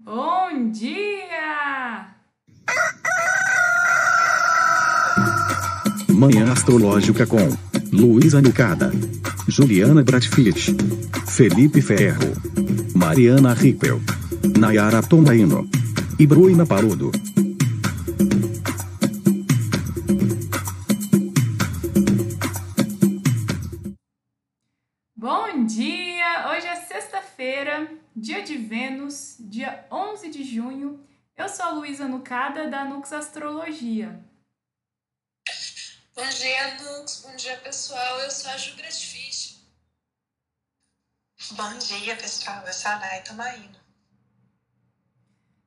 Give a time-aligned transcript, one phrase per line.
[0.00, 2.08] Bom dia!
[6.08, 7.48] Manhã Astrológica com
[7.92, 8.90] Luísa Nucada,
[9.46, 10.76] Juliana Bratfitt,
[11.26, 12.32] Felipe Ferro,
[12.94, 14.00] Mariana Rippel,
[14.58, 15.68] Nayara Tomaino
[16.18, 17.12] e Bruna Parudo.
[31.44, 34.18] Eu sou a Luísa Nucada, da Nux Astrologia.
[36.16, 37.20] Bom dia, Nux.
[37.22, 38.18] Bom dia, pessoal.
[38.20, 39.62] Eu sou a Ju Grasfish.
[41.50, 42.66] Bom dia, pessoal.
[42.66, 43.76] Eu sou a Nay Tomaino.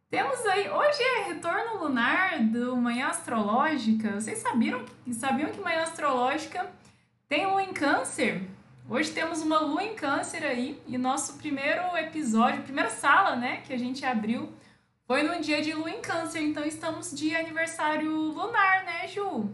[0.09, 4.20] Temos aí, hoje é retorno lunar do Manhã Astrológica.
[4.20, 4.84] Vocês sabiam,
[5.14, 6.67] sabiam que Manhã Astrológica
[7.30, 8.50] tem lua em câncer?
[8.89, 13.72] Hoje temos uma lua em câncer aí e nosso primeiro episódio, primeira sala, né, que
[13.72, 14.52] a gente abriu
[15.07, 16.41] foi no dia de lua em câncer.
[16.41, 19.49] Então estamos de aniversário lunar, né, Ju?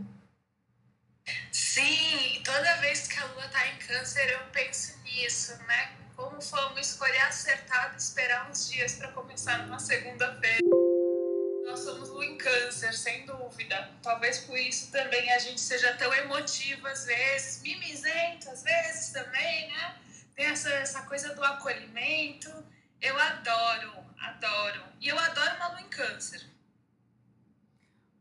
[1.52, 5.92] Sim, toda vez que a lua tá em câncer eu penso nisso, né?
[6.16, 10.62] Como foi uma escolha acertada esperar uns dias para começar numa segunda-feira.
[11.66, 13.92] Nós somos lua em câncer, sem dúvida.
[14.02, 19.68] Talvez por isso também a gente seja tão emotivo às vezes, mimizento às vezes também,
[19.70, 19.96] né?
[20.36, 22.52] Tem essa, essa coisa do acolhimento.
[23.04, 24.82] Eu adoro, adoro.
[25.02, 26.42] E eu adoro uma lua em câncer.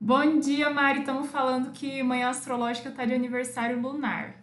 [0.00, 1.00] Bom dia, Mari.
[1.00, 4.34] Estamos falando que manhã astrológica está de aniversário lunar.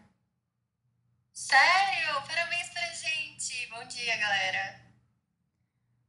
[1.34, 2.22] Sério?
[2.26, 3.68] Parabéns pra gente.
[3.70, 4.80] Bom dia, galera.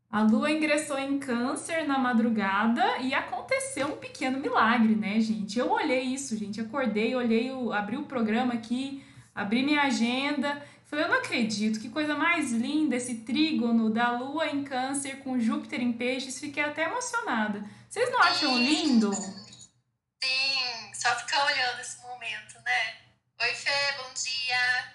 [0.09, 5.59] A lua ingressou em câncer na madrugada e aconteceu um pequeno milagre, né, gente?
[5.59, 6.61] Eu olhei isso, gente.
[6.61, 10.65] Acordei, olhei, o, abri o programa aqui, abri minha agenda.
[10.91, 15.39] Falei, eu não acredito, que coisa mais linda esse trígono da lua em câncer com
[15.39, 16.41] Júpiter em peixes.
[16.41, 17.65] Fiquei até emocionada.
[17.89, 19.13] Vocês não acham lindo?
[19.15, 22.97] Sim, só ficar olhando esse momento, né?
[23.41, 24.93] Oi, Fê, bom dia.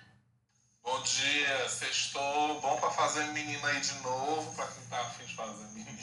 [0.84, 2.60] Bom dia, sextou.
[2.60, 5.98] Bom pra fazer menina aí de novo, pra quem tá afim de fazer menina.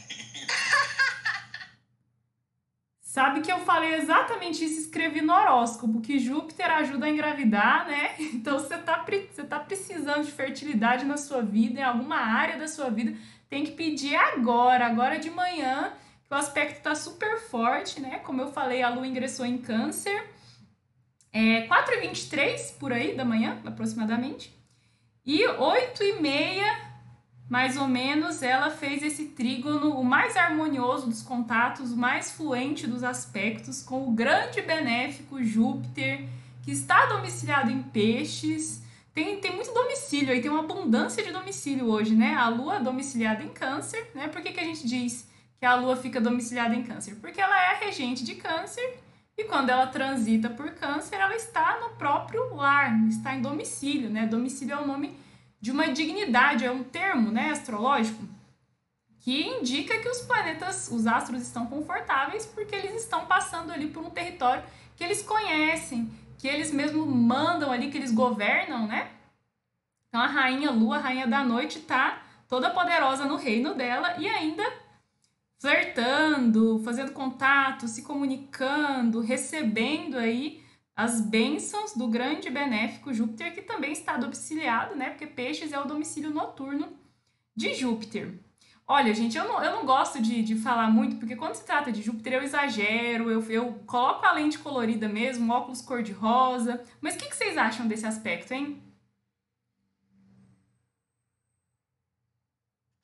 [3.12, 8.14] Sabe que eu falei exatamente isso, escrevi no horóscopo, que Júpiter ajuda a engravidar, né?
[8.32, 12.66] Então você tá, você tá precisando de fertilidade na sua vida, em alguma área da
[12.66, 13.14] sua vida,
[13.50, 15.92] tem que pedir agora, agora de manhã,
[16.24, 18.18] que o aspecto tá super forte, né?
[18.20, 20.30] Como eu falei, a lua ingressou em câncer.
[21.30, 24.58] É 4h23 por aí da manhã, aproximadamente.
[25.26, 26.91] E 8 e meia,
[27.48, 32.86] mais ou menos, ela fez esse trígono, o mais harmonioso dos contatos, o mais fluente
[32.86, 36.26] dos aspectos, com o grande benéfico Júpiter,
[36.62, 38.82] que está domiciliado em peixes.
[39.12, 42.34] Tem, tem muito domicílio aí, tem uma abundância de domicílio hoje, né?
[42.34, 44.28] A lua domiciliada em câncer, né?
[44.28, 47.16] Por que, que a gente diz que a lua fica domiciliada em câncer?
[47.20, 48.98] Porque ela é a regente de câncer
[49.36, 54.26] e quando ela transita por câncer, ela está no próprio lar, está em domicílio, né?
[54.26, 55.14] Domicílio é o nome
[55.62, 58.20] de uma dignidade, é um termo, né, astrológico,
[59.20, 64.04] que indica que os planetas, os astros estão confortáveis porque eles estão passando ali por
[64.04, 64.64] um território
[64.96, 69.12] que eles conhecem, que eles mesmo mandam ali, que eles governam, né?
[70.08, 74.26] Então a rainha Lua, a rainha da noite, tá toda poderosa no reino dela e
[74.26, 74.64] ainda
[75.60, 80.61] flertando, fazendo contato, se comunicando, recebendo aí
[80.94, 85.10] as bênçãos do grande benéfico Júpiter, que também está domiciliado, né?
[85.10, 86.96] Porque Peixes é o domicílio noturno
[87.56, 88.38] de Júpiter.
[88.86, 91.90] Olha, gente, eu não, eu não gosto de, de falar muito, porque quando se trata
[91.90, 96.84] de Júpiter eu exagero, eu, eu coloco a lente colorida mesmo, óculos cor-de-rosa.
[97.00, 98.82] Mas o que, que vocês acham desse aspecto, hein?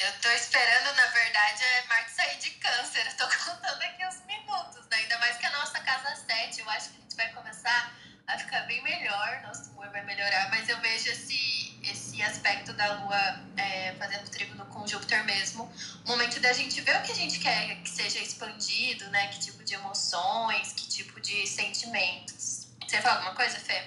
[0.00, 3.06] Eu tô esperando, na verdade, é Marte sair de câncer.
[3.06, 4.96] Eu tô contando aqui os minutos, né?
[4.98, 7.92] Ainda mais que a nossa casa 7, eu acho que vai começar
[8.28, 12.94] a ficar bem melhor, nosso humor vai melhorar, mas eu vejo esse, esse aspecto da
[13.00, 15.70] Lua é, fazendo trígono com Júpiter mesmo,
[16.04, 19.28] o momento da gente ver o que a gente quer que seja expandido, né?
[19.28, 22.68] Que tipo de emoções, que tipo de sentimentos.
[22.86, 23.82] Você ia falar alguma coisa, Fê?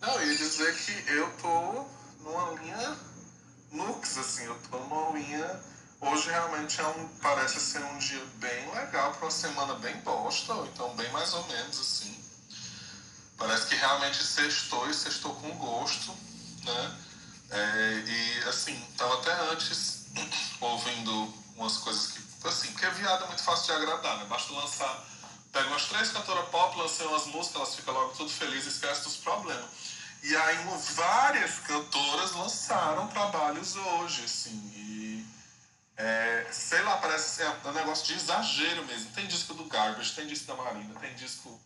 [0.00, 1.88] Não, eu ia dizer que eu tô
[2.20, 2.96] numa linha
[3.72, 5.60] Nux, assim, eu tô numa linha.
[6.00, 10.52] Hoje realmente é um, parece ser um dia bem legal para uma semana bem bosta,
[10.52, 12.25] ou então bem mais ou menos assim.
[13.38, 16.12] Parece que realmente sextou e sextou com gosto,
[16.64, 16.96] né?
[17.50, 20.06] É, e assim, tava até antes
[20.60, 24.24] ouvindo umas coisas que, assim, porque viado é muito fácil de agradar, né?
[24.28, 25.04] Basta lançar,
[25.52, 29.04] pega umas três cantoras pop, lancei umas músicas, elas ficam logo tudo felizes e esquecem
[29.04, 29.66] dos problemas.
[30.22, 30.58] E aí
[30.94, 35.26] várias cantoras lançaram trabalhos hoje, assim, e
[35.98, 39.10] É, sei lá, parece é um negócio de exagero mesmo.
[39.12, 41.58] Tem disco do Garbage, tem disco da Marina, tem disco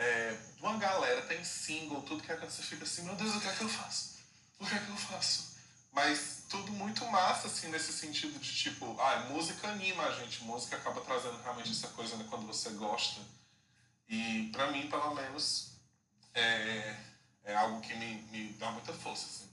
[0.00, 3.48] é, uma galera, tem single, tudo que que você fica assim, meu Deus, o que
[3.48, 4.16] é que eu faço?
[4.58, 5.50] O que é que eu faço?
[5.92, 10.76] Mas tudo muito massa, assim, nesse sentido de tipo, ah, música anima a gente, música
[10.76, 13.20] acaba trazendo realmente essa coisa né, quando você gosta.
[14.08, 15.72] E pra mim, pelo menos,
[16.32, 16.96] é,
[17.44, 19.50] é algo que me, me dá muita força, assim.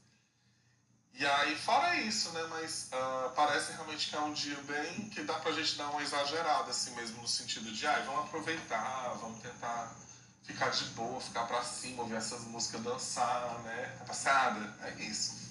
[1.13, 2.44] E aí, fora isso, né?
[2.51, 6.01] Mas uh, parece realmente que é um dia bem que dá pra gente dar uma
[6.01, 10.06] exagerada, assim mesmo, no sentido de, ah, vamos aproveitar, vamos tentar
[10.47, 13.97] ficar de boa, ficar pra cima, ouvir essas músicas, dançar, né?
[14.07, 14.73] Passada?
[14.83, 15.45] É isso.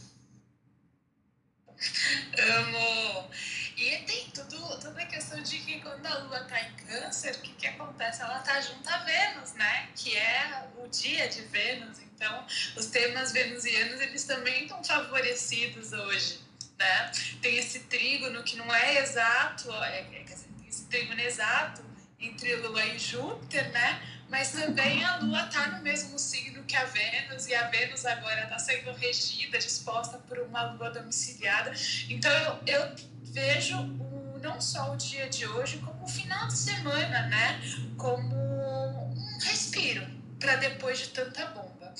[2.38, 3.30] Amo!
[3.76, 7.40] E tem tudo, toda a questão de que quando a Lua tá em câncer, o
[7.40, 8.22] que, que acontece?
[8.22, 9.90] Ela tá junto a Vênus, né?
[9.94, 11.98] Que é o dia de Vênus.
[11.98, 16.40] Então, os temas venusianos, eles também estão favorecidos hoje,
[16.78, 17.12] né?
[17.42, 20.24] Tem esse trígono que não é exato, é, é,
[20.66, 21.84] esse trígono exato
[22.18, 24.15] entre Lua e Júpiter, né?
[24.28, 28.42] Mas também a Lua está no mesmo signo que a Vênus, e a Vênus agora
[28.42, 31.72] está sendo regida, disposta por uma Lua domiciliada.
[32.08, 36.56] Então eu, eu vejo o, não só o dia de hoje, como o final de
[36.56, 37.60] semana, né?
[37.96, 40.06] Como um respiro
[40.40, 41.94] para depois de tanta bomba.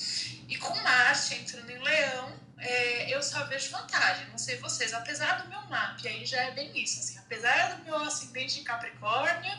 [0.47, 4.27] E com Marte entrando em Leão, é, eu só vejo vantagem.
[4.27, 6.99] Não sei vocês, apesar do meu mapa, aí já é bem isso.
[6.99, 9.51] Assim, apesar do meu ascendente em Capricórnio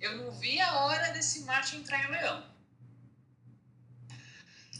[0.00, 2.44] eu não vi a hora desse Marte entrar em Leão.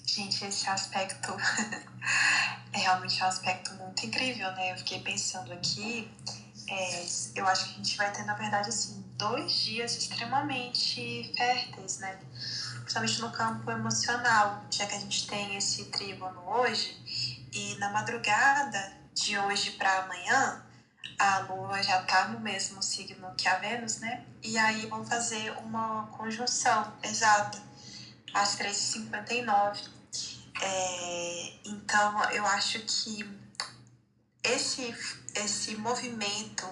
[0.07, 1.35] Gente, esse aspecto
[2.73, 4.73] é realmente um aspecto muito incrível, né?
[4.73, 6.11] Eu fiquei pensando aqui,
[6.69, 11.99] é, eu acho que a gente vai ter, na verdade, assim, dois dias extremamente férteis,
[11.99, 12.19] né?
[12.81, 16.97] Principalmente no campo emocional, já que a gente tem esse trígono hoje,
[17.53, 20.64] e na madrugada de hoje para amanhã,
[21.19, 24.25] a Lua já está no mesmo signo que a Vênus, né?
[24.43, 27.63] E aí vão fazer uma conjunção exata
[28.33, 29.89] às 3h59.
[30.61, 33.29] É, então, eu acho que
[34.43, 34.95] esse,
[35.35, 36.67] esse movimento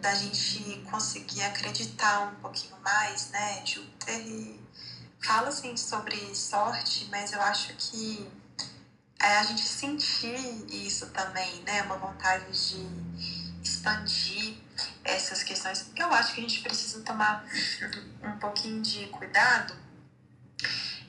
[0.00, 3.64] da gente conseguir acreditar um pouquinho mais, né?
[3.64, 4.58] Júpiter
[5.22, 8.30] fala assim sobre sorte, mas eu acho que
[9.20, 11.82] é a gente sentir isso também, né?
[11.82, 13.09] Uma vontade de
[13.80, 14.58] expandir
[15.02, 15.90] essas questões.
[15.96, 17.44] Eu acho que a gente precisa tomar
[18.22, 19.74] um pouquinho de cuidado.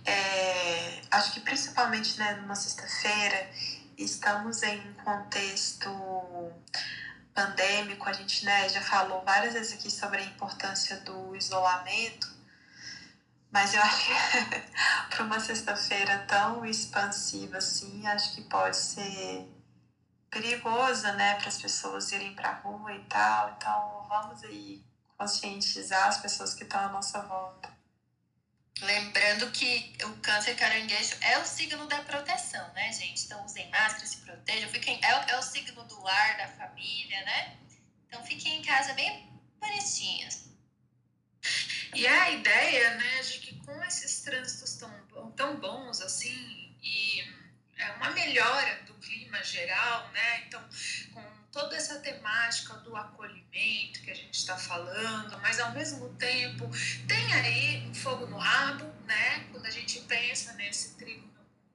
[0.06, 3.50] É, acho que principalmente né, numa sexta-feira
[3.97, 5.89] estamos em um contexto
[7.33, 12.27] pandêmico, a gente né, já falou várias vezes aqui sobre a importância do isolamento,
[13.51, 14.13] mas eu acho que
[15.15, 19.47] para uma sexta-feira tão expansiva assim, acho que pode ser
[20.31, 23.54] perigosa, né, para as pessoas irem para a rua e tal.
[23.57, 24.81] Então, vamos aí
[25.18, 27.69] conscientizar as pessoas que estão à nossa volta.
[28.81, 33.25] Lembrando que o câncer caranguejo é o signo da proteção, né, gente?
[33.25, 34.69] Então, usem máscara, se protejam.
[34.69, 37.57] Fiquem, é, é o signo do lar, da família, né?
[38.07, 39.30] Então, fiquem em casa bem
[39.60, 40.45] bonitinhos.
[41.94, 47.22] E a ideia, né, de que com esses trânsitos tão, tão bons, assim, e
[47.77, 50.44] é uma melhora do clima geral, né?
[50.48, 50.63] Então,
[51.13, 56.70] com toda essa temática do acolhimento que a gente está falando, mas ao mesmo tempo
[57.08, 59.48] tem aí um fogo no rabo, né?
[59.51, 61.31] Quando a gente pensa nesse trigo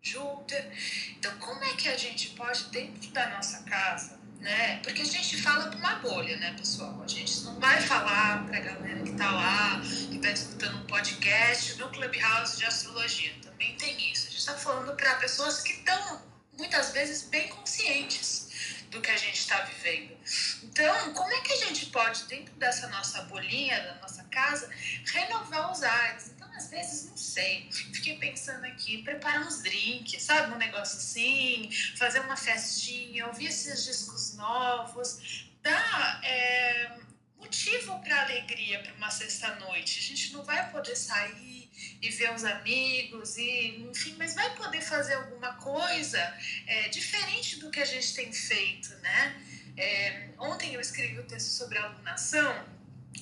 [0.06, 0.71] Júpiter.
[1.18, 4.78] Então, como é que a gente pode, dentro da nossa casa, né?
[4.83, 7.02] Porque a gente fala para uma bolha, né, pessoal?
[7.02, 10.87] A gente não vai falar para a galera que está lá, que está escutando um
[10.87, 13.35] podcast no Clubhouse de Astrologia.
[13.42, 14.28] Também tem isso.
[14.28, 16.23] A gente está falando para pessoas que estão
[16.58, 18.46] muitas vezes bem conscientes
[18.90, 20.16] do que a gente está vivendo.
[20.62, 24.70] Então, como é que a gente pode, dentro dessa nossa bolinha, da nossa casa,
[25.04, 26.28] renovar os ares?
[26.28, 27.68] Então, às vezes, não sei.
[27.70, 30.54] Fiquei pensando aqui, preparar uns drinks, sabe?
[30.54, 36.98] Um negócio assim, fazer uma festinha, ouvir esses discos novos, dar é,
[37.38, 39.98] motivo para alegria para uma sexta-noite.
[39.98, 41.55] A gente não vai poder sair
[42.00, 46.18] e ver os amigos e enfim, mas vai poder fazer alguma coisa
[46.66, 49.42] é, diferente do que a gente tem feito, né?
[49.76, 52.64] É, ontem eu escrevi o um texto sobre a alunação,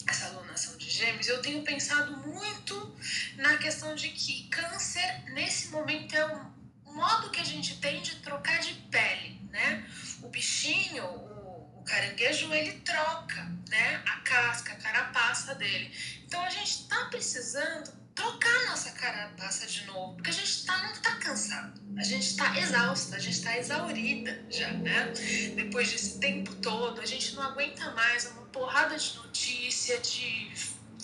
[0.06, 2.96] essa alunação de gêmeos, eu tenho pensado muito
[3.37, 8.16] na questão de que câncer, nesse momento, é um modo que a gente tem de
[8.16, 9.88] trocar de pele, né?
[10.23, 14.02] O bichinho, o, o caranguejo, ele troca, né?
[14.06, 15.92] A casca, a carapaça dele.
[16.25, 20.92] Então a gente está precisando trocar nossa carapaça de novo, porque a gente tá, não
[20.94, 25.12] tá cansado, a gente tá exausta, a gente tá exaurida já, né?
[25.56, 30.52] Depois desse tempo todo, a gente não aguenta mais uma porrada de notícia, de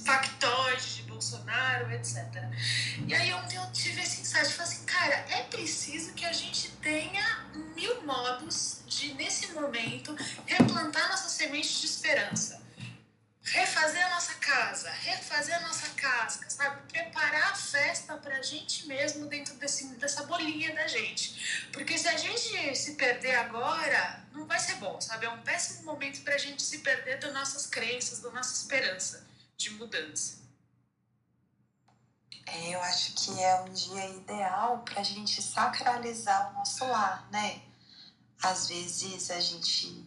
[0.05, 2.17] factóide de Bolsonaro, etc.
[3.07, 6.71] E aí ontem eu tive esse insight, falei assim, cara, é preciso que a gente
[6.81, 12.70] tenha mil modos de, nesse momento, replantar nossa semente de esperança
[13.53, 16.83] refazer a nossa casa, refazer a nossa casca, sabe?
[16.89, 21.69] Preparar a festa pra gente mesmo dentro desse, dessa bolinha da gente.
[21.73, 25.27] Porque se a gente se perder agora, não vai ser bom, sabe?
[25.27, 29.27] É um péssimo momento pra gente se perder das nossas crenças, da nossa esperança
[29.57, 30.39] de mudança.
[32.47, 37.63] É, eu acho que é um dia ideal pra gente sacralizar o nosso lar, né?
[38.43, 40.05] Às vezes a gente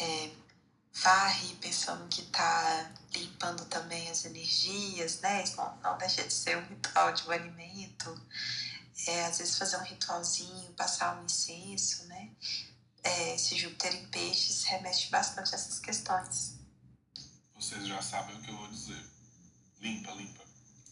[0.00, 0.30] é,
[0.94, 5.44] varre pensando que está limpando também as energias, né?
[5.56, 8.20] Não, não deixa de ser um ritual de banimento.
[9.06, 12.30] É, às vezes fazer um ritualzinho, passar um incenso, né?
[13.02, 16.54] É, esse Júpiter em peixes remete bastante a essas questões.
[17.54, 19.04] Vocês já sabem o que eu vou dizer.
[19.80, 20.44] Limpa, limpa.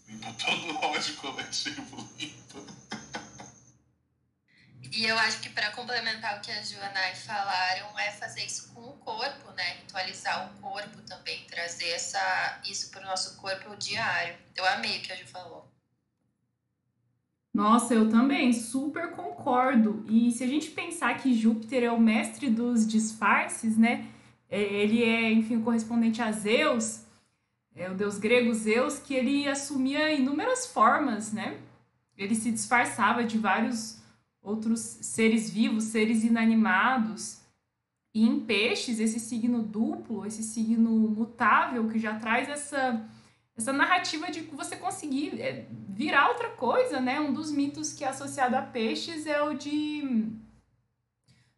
[0.09, 3.22] Limpa todo o ódio coletivo, limpa.
[4.95, 8.75] E eu acho que para complementar o que a Joana e falaram, é fazer isso
[8.75, 9.77] com o corpo, né?
[9.81, 14.35] Ritualizar o corpo também, trazer essa, isso para o nosso corpo diário.
[14.55, 15.67] Eu amei o que a Ju falou.
[17.55, 20.05] Nossa, eu também super concordo.
[20.11, 24.07] E se a gente pensar que Júpiter é o mestre dos disfarces, né?
[24.51, 27.07] É, ele é, enfim, correspondente a Zeus,
[27.75, 31.59] é o deus grego Zeus, que ele assumia inúmeras formas, né?
[32.17, 34.02] Ele se disfarçava de vários
[34.43, 37.41] outros seres vivos, seres inanimados.
[38.15, 43.09] E em peixes, esse signo duplo, esse signo mutável, que já traz essa,
[43.57, 47.21] essa narrativa de você conseguir é, virar outra coisa, né?
[47.21, 50.29] Um dos mitos que é associado a peixes é o de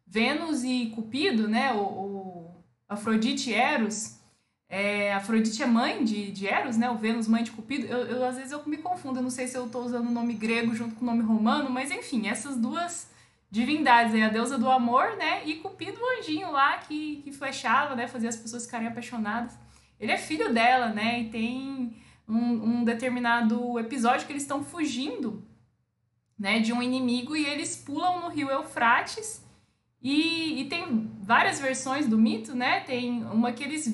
[0.07, 1.73] Vênus e Cupido, né?
[1.73, 4.17] O, o Afrodite e Eros,
[4.67, 6.89] é, Afrodite é mãe de, de Eros, né?
[6.89, 7.85] O Vênus, mãe de Cupido.
[7.85, 10.11] Eu, eu, às vezes eu me confundo, eu não sei se eu estou usando o
[10.11, 13.09] nome grego junto com o nome romano, mas enfim, essas duas
[13.49, 15.45] divindades aí, a deusa do amor, né?
[15.45, 18.07] E Cupido, o anjinho lá que, que flechava, né?
[18.07, 19.57] Fazia as pessoas ficarem apaixonadas.
[19.99, 21.21] Ele é filho dela, né?
[21.21, 21.95] E tem
[22.27, 25.47] um, um determinado episódio que eles estão fugindo,
[26.37, 26.59] né?
[26.59, 29.45] De um inimigo e eles pulam no rio Eufrates.
[30.01, 32.81] E, e tem várias versões do mito, né?
[32.81, 33.87] Tem uma que eles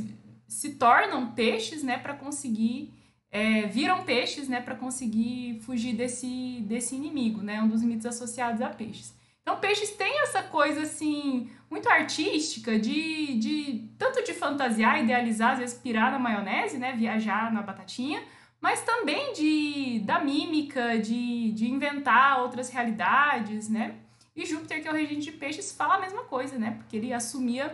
[0.52, 2.94] se tornam peixes, né, para conseguir
[3.32, 8.62] é, viram peixes, né, para conseguir fugir desse desse inimigo, né, um dos mitos associados
[8.62, 9.16] a peixes.
[9.42, 15.60] Então, peixes tem essa coisa assim muito artística de, de tanto de fantasiar, idealizar, às
[15.60, 18.22] vezes pirar na maionese, né, viajar na batatinha,
[18.60, 23.96] mas também de da mímica, de, de inventar outras realidades, né?
[24.36, 26.72] E Júpiter, que é o regente de peixes, fala a mesma coisa, né?
[26.72, 27.74] Porque ele assumia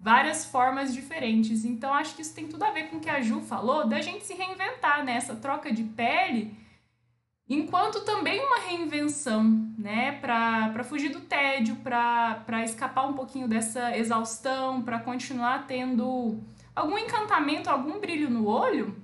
[0.00, 1.64] várias formas diferentes.
[1.64, 4.00] Então acho que isso tem tudo a ver com o que a Ju falou, da
[4.00, 5.16] gente se reinventar, né?
[5.16, 6.56] Essa troca de pele,
[7.46, 9.44] enquanto também uma reinvenção,
[9.76, 10.12] né?
[10.12, 16.42] Para fugir do tédio, para escapar um pouquinho dessa exaustão, para continuar tendo
[16.74, 18.96] algum encantamento, algum brilho no olho,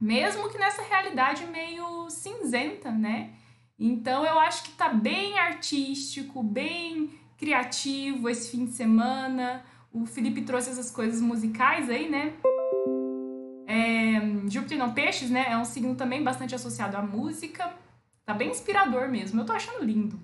[0.00, 3.30] mesmo que nessa realidade meio cinzenta, né?
[3.78, 9.64] Então eu acho que tá bem artístico, bem criativo esse fim de semana
[9.96, 12.36] o Felipe trouxe essas coisas musicais aí, né?
[13.66, 15.46] É, Júpiter não peixes, né?
[15.50, 17.74] É um signo também bastante associado à música.
[18.24, 19.40] Tá bem inspirador mesmo.
[19.40, 20.20] Eu tô achando lindo.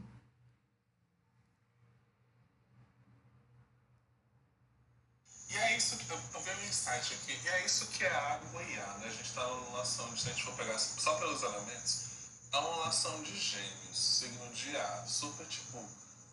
[5.50, 7.38] E é isso que eu, eu vi um insight aqui.
[7.42, 9.06] E é isso que é água e ar, né?
[9.06, 12.10] A gente tá numa relação de, se a gente for pegar só pelos elementos,
[12.52, 15.78] é uma relação de gêmeos, signo de ar, super tipo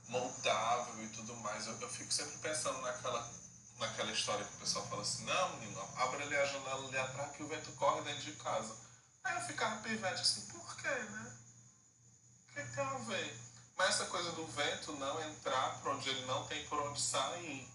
[0.09, 1.65] moldável e tudo mais.
[1.67, 3.31] Eu, eu fico sempre pensando naquela,
[3.77, 7.31] naquela história que o pessoal fala assim, não, menino, abre ali a janela ali atrás
[7.35, 8.75] que o vento corre dentro de casa.
[9.23, 11.37] Aí eu ficava pivete assim, por quê, né?
[12.49, 13.39] O que, tem a ver?
[13.77, 17.67] Mas essa coisa do vento não entrar por onde ele não tem por onde sair.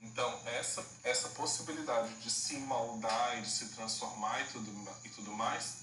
[0.00, 5.32] Então, essa, essa possibilidade de se moldar e de se transformar e tudo, e tudo
[5.32, 5.78] mais,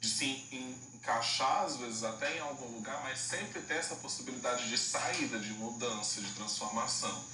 [0.00, 4.78] de se encaixar, às vezes até em algum lugar, mas sempre ter essa possibilidade de
[4.78, 7.24] saída, de mudança, de transformação.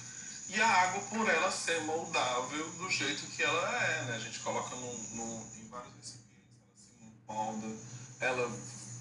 [0.49, 4.15] E a água, por ela ser moldável do jeito que ela é, né?
[4.15, 7.67] A gente coloca no, no, em vários recipientes, ela se molda,
[8.19, 8.51] ela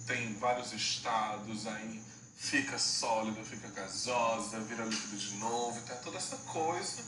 [0.06, 2.02] tem vários estados, aí
[2.36, 7.02] fica sólida, fica gasosa, vira líquido de novo, tem toda essa coisa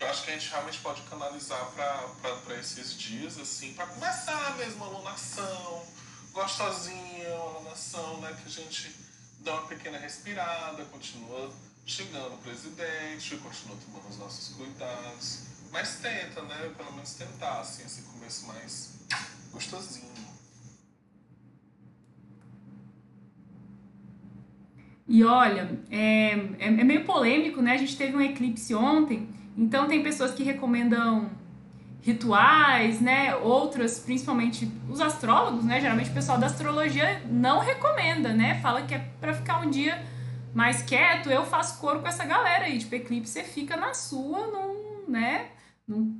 [0.00, 4.82] eu acho que a gente realmente pode canalizar para esses dias, assim, para começar mesmo
[4.82, 5.86] a alunação,
[6.32, 8.96] gostosinha, uma nação né, que a gente
[9.40, 11.52] dá uma pequena respirada, continua
[11.86, 15.40] xingando o presidente, continua tomando os nossos cuidados.
[15.72, 16.72] Mas tenta, né?
[16.76, 18.92] Pelo menos tentar, assim, esse começo mais
[19.52, 20.10] gostosinho.
[25.06, 27.72] E olha, é, é, é, meio polêmico, né?
[27.72, 29.28] A gente teve um eclipse ontem,
[29.60, 31.28] então tem pessoas que recomendam
[32.00, 33.36] rituais, né?
[33.36, 35.78] Outras, principalmente os astrólogos, né?
[35.78, 38.58] Geralmente o pessoal da astrologia não recomenda, né?
[38.62, 40.02] Fala que é para ficar um dia
[40.54, 41.28] mais quieto.
[41.28, 45.50] Eu faço coro com essa galera aí, tipo, eclipse você fica na sua, não, né?
[45.86, 46.10] Não,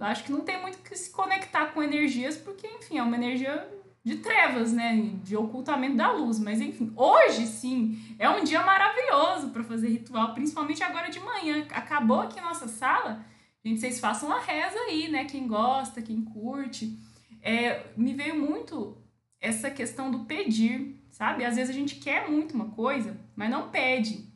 [0.00, 3.66] acho que não tem muito que se conectar com energias, porque, enfim, é uma energia
[4.04, 4.96] de trevas, né?
[5.22, 6.38] De ocultamento da luz.
[6.38, 11.66] Mas enfim, hoje sim é um dia maravilhoso para fazer ritual, principalmente agora de manhã.
[11.70, 13.24] Acabou aqui nossa sala.
[13.64, 15.24] Gente, vocês façam a reza aí, né?
[15.24, 16.98] Quem gosta, quem curte.
[17.42, 18.96] É, me veio muito
[19.40, 21.44] essa questão do pedir, sabe?
[21.44, 24.29] Às vezes a gente quer muito uma coisa, mas não pede.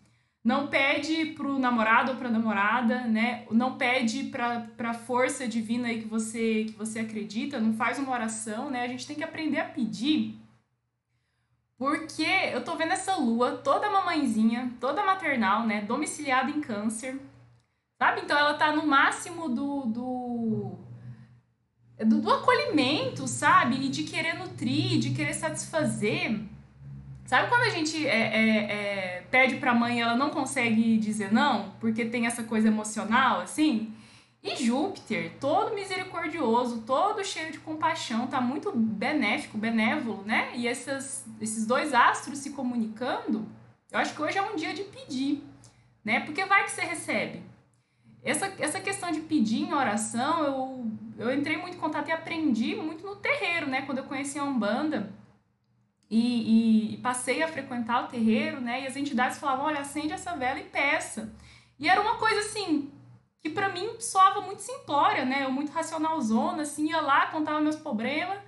[0.45, 3.47] Não pede pro namorado ou pra namorada, né?
[3.51, 8.13] Não pede pra, pra força divina aí que você, que você acredita, não faz uma
[8.13, 8.83] oração, né?
[8.83, 10.39] A gente tem que aprender a pedir.
[11.79, 15.81] Porque eu tô vendo essa lua toda mamãezinha, toda maternal, né?
[15.81, 17.19] Domiciliada em câncer.
[17.99, 18.21] Sabe?
[18.21, 20.79] Então ela tá no máximo do, do,
[22.05, 23.87] do, do acolhimento, sabe?
[23.87, 26.39] E de querer nutrir, de querer satisfazer.
[27.27, 31.33] Sabe quando a gente é, é, é, pede pra mãe e ela não consegue dizer
[31.33, 33.95] não, porque tem essa coisa emocional, assim?
[34.43, 40.51] E Júpiter, todo misericordioso, todo cheio de compaixão, tá muito benéfico, benévolo, né?
[40.55, 43.49] E essas, esses dois astros se comunicando,
[43.91, 45.43] eu acho que hoje é um dia de pedir,
[46.05, 46.21] né?
[46.21, 47.43] Porque vai que você recebe.
[48.23, 52.75] Essa, essa questão de pedir em oração, eu, eu entrei muito em contato e aprendi
[52.75, 53.81] muito no terreiro, né?
[53.83, 55.11] Quando eu conheci a Umbanda
[56.17, 58.83] e, e, passei a frequentar o terreiro, né?
[58.83, 61.35] E as entidades falavam: olha, acende essa vela e peça.
[61.77, 62.93] E era uma coisa assim
[63.41, 65.45] que para mim soava muito simplória, né?
[65.45, 68.39] Eu muito racionalzona, assim, ia lá, contava meus problemas.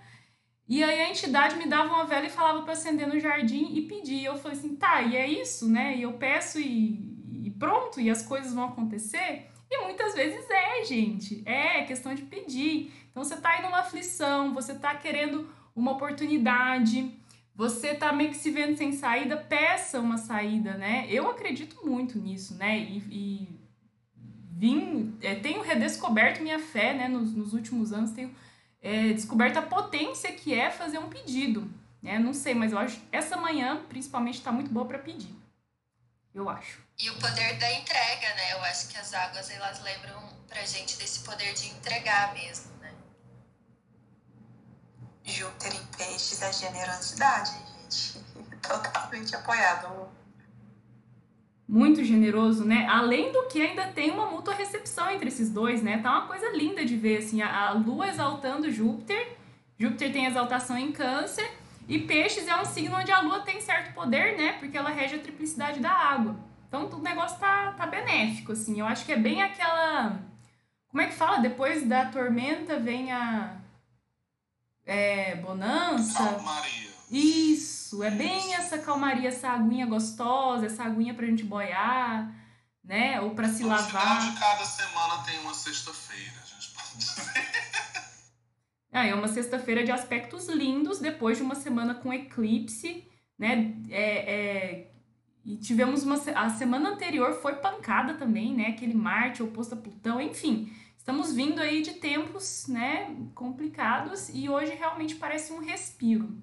[0.68, 3.82] E aí a entidade me dava uma vela e falava para acender no jardim e
[3.82, 4.24] pedir.
[4.24, 5.96] Eu falei assim, tá, e é isso, né?
[5.96, 9.50] E eu peço e, e pronto, e as coisas vão acontecer.
[9.68, 11.42] E muitas vezes é, gente.
[11.44, 12.92] É questão de pedir.
[13.10, 17.25] Então você tá aí numa aflição, você tá querendo uma oportunidade
[17.56, 21.06] você tá meio que se vendo sem saída, peça uma saída, né?
[21.08, 22.78] Eu acredito muito nisso, né?
[22.78, 23.60] E, e
[24.52, 27.08] vim, é, tenho redescoberto minha fé, né?
[27.08, 28.34] Nos, nos últimos anos, tenho
[28.82, 31.68] é, descoberto a potência que é fazer um pedido,
[32.02, 32.18] né?
[32.18, 35.34] Não sei, mas eu acho essa manhã, principalmente, tá muito boa para pedir.
[36.34, 36.82] Eu acho.
[36.98, 38.52] E o poder da entrega, né?
[38.52, 42.75] Eu acho que as águas, elas lembram pra gente desse poder de entregar mesmo.
[45.36, 47.52] Júpiter em peixes é generosidade,
[47.90, 48.24] gente.
[48.66, 50.08] Totalmente apoiado.
[51.68, 52.86] Muito generoso, né?
[52.88, 55.98] Além do que ainda tem uma mútua recepção entre esses dois, né?
[55.98, 59.36] Tá uma coisa linda de ver, assim, a, a Lua exaltando Júpiter.
[59.78, 61.50] Júpiter tem exaltação em câncer.
[61.86, 64.54] E peixes é um signo onde a Lua tem certo poder, né?
[64.54, 66.36] Porque ela rege a triplicidade da água.
[66.66, 68.80] Então o negócio tá, tá benéfico, assim.
[68.80, 70.18] Eu acho que é bem aquela.
[70.88, 71.38] Como é que fala?
[71.38, 73.65] Depois da tormenta vem a
[74.86, 76.18] é, bonança.
[76.18, 76.86] Calmaria.
[77.10, 82.32] Isso, é bem essa calmaria, essa aguinha gostosa, essa aguinha pra gente boiar,
[82.82, 83.20] né?
[83.20, 83.86] Ou pra se no lavar.
[83.86, 87.46] final de cada semana tem uma sexta-feira, a gente pode dizer.
[88.92, 93.74] Ah, é uma sexta-feira de aspectos lindos, depois de uma semana com eclipse, né?
[93.88, 94.90] É, é,
[95.44, 96.16] e tivemos uma.
[96.34, 98.66] A semana anterior foi pancada também, né?
[98.68, 100.72] Aquele Marte oposto a Plutão, enfim.
[101.06, 106.36] Estamos vindo aí de tempos, né, complicados e hoje realmente parece um respiro.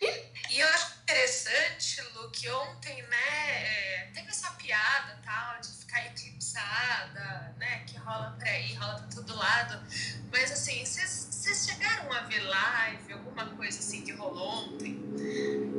[0.00, 0.06] E,
[0.50, 3.16] e eu acho interessante, Lu, que ontem, né,
[3.48, 9.06] é, teve essa piada tal de ficar eclipsada, né, que rola por aí, rola pra
[9.06, 9.86] todo lado.
[10.32, 14.98] Mas assim, vocês chegaram a ver live, alguma coisa assim que rolou ontem?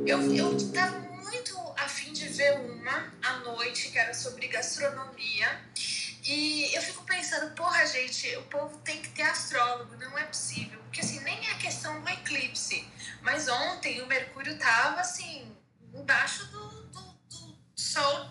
[0.06, 5.60] Eu, eu tava muito afim de ver uma à noite que era sobre gastronomia.
[6.24, 10.78] E eu fico pensando, porra, gente, o povo tem que ter astrólogo, não é possível.
[10.84, 12.86] Porque assim, nem é questão do eclipse.
[13.22, 15.56] Mas ontem o Mercúrio tava assim,
[15.92, 18.30] embaixo do, do, do sol,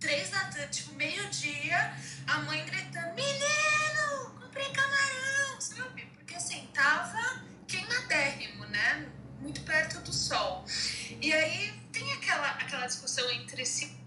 [0.00, 6.04] três da tarde, tipo, meio-dia, a mãe gritando, menino, comprei camarão, sabe?
[6.16, 9.08] Porque assim, tava queimadérrimo, né?
[9.38, 10.64] Muito perto do sol.
[11.20, 13.97] E aí tem aquela, aquela discussão entre si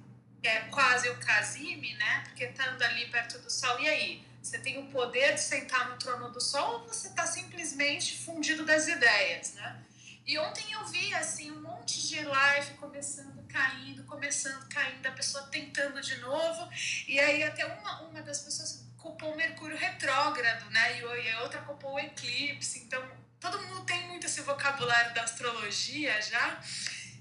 [0.42, 2.24] que é quase o Casime, né?
[2.26, 4.32] Porque estando ali perto do Sol, e aí?
[4.42, 8.66] Você tem o poder de sentar no trono do sol ou você está simplesmente fundido
[8.66, 9.80] das ideias, né?
[10.26, 15.44] E ontem eu vi assim um monte de live começando caindo, começando caindo, a pessoa
[15.48, 16.70] tentando de novo,
[17.08, 21.00] e aí até uma, uma das pessoas culpou o Mercúrio retrógrado, né?
[21.00, 22.80] E a outra culpou o eclipse.
[22.80, 23.04] Então,
[23.40, 26.62] todo mundo tem muito esse vocabulário da astrologia já.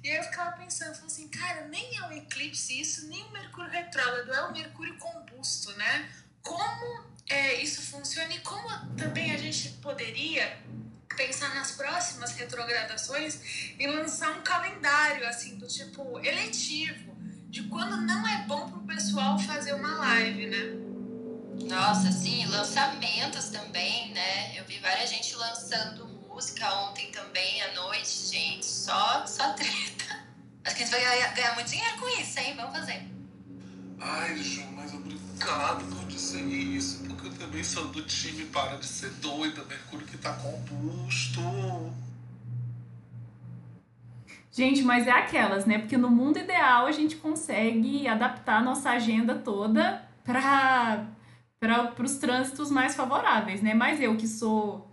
[0.02, 3.70] E aí eu ficava pensando, assim, cara, nem é o eclipse isso, nem o Mercúrio
[3.70, 6.10] retrógrado, é o Mercúrio combusto, né?
[6.42, 10.58] Como é, isso funciona e como também a gente poderia
[11.16, 17.14] pensar nas próximas retrogradações e lançar um calendário, assim, do tipo eletivo,
[17.48, 21.68] de quando não é bom pro pessoal fazer uma live, né?
[21.68, 24.58] Nossa, sim, lançamentos também, né?
[24.58, 26.10] Eu vi várias gente lançando
[26.40, 28.64] música ontem também à noite, gente.
[28.64, 30.24] Só, só treta.
[30.64, 32.55] Acho que a gente vai ganhar, ganhar muito dinheiro com isso, hein?
[32.57, 33.03] Vamos fazer.
[34.00, 38.87] Ai, Ju, mas obrigado por dizer isso, porque eu também sou do time para de
[38.87, 41.42] ser doida, Mercúrio que tá composto.
[44.50, 45.79] Gente, mas é aquelas, né?
[45.79, 51.07] Porque no mundo ideal a gente consegue adaptar a nossa agenda toda para
[51.59, 53.74] para os trânsitos mais favoráveis, né?
[53.74, 54.89] Mas eu que sou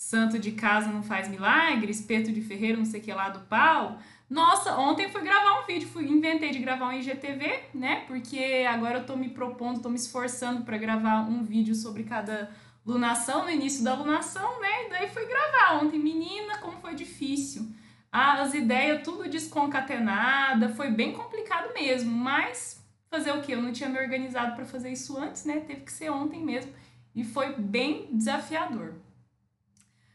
[0.00, 3.98] santo de casa não faz milagre, espeto de ferreiro não sei que lá do pau.
[4.30, 8.04] Nossa, ontem fui gravar um vídeo, fui, inventei de gravar um IGTV, né?
[8.06, 12.50] Porque agora eu tô me propondo, tô me esforçando para gravar um vídeo sobre cada
[12.86, 14.86] lunação, no início da lunação, né?
[14.86, 17.68] E daí fui gravar ontem, menina, como foi difícil.
[18.10, 23.52] As ideias tudo desconcatenada, foi bem complicado mesmo, mas fazer o quê?
[23.52, 25.60] Eu não tinha me organizado para fazer isso antes, né?
[25.60, 26.72] Teve que ser ontem mesmo.
[27.14, 28.94] E foi bem desafiador.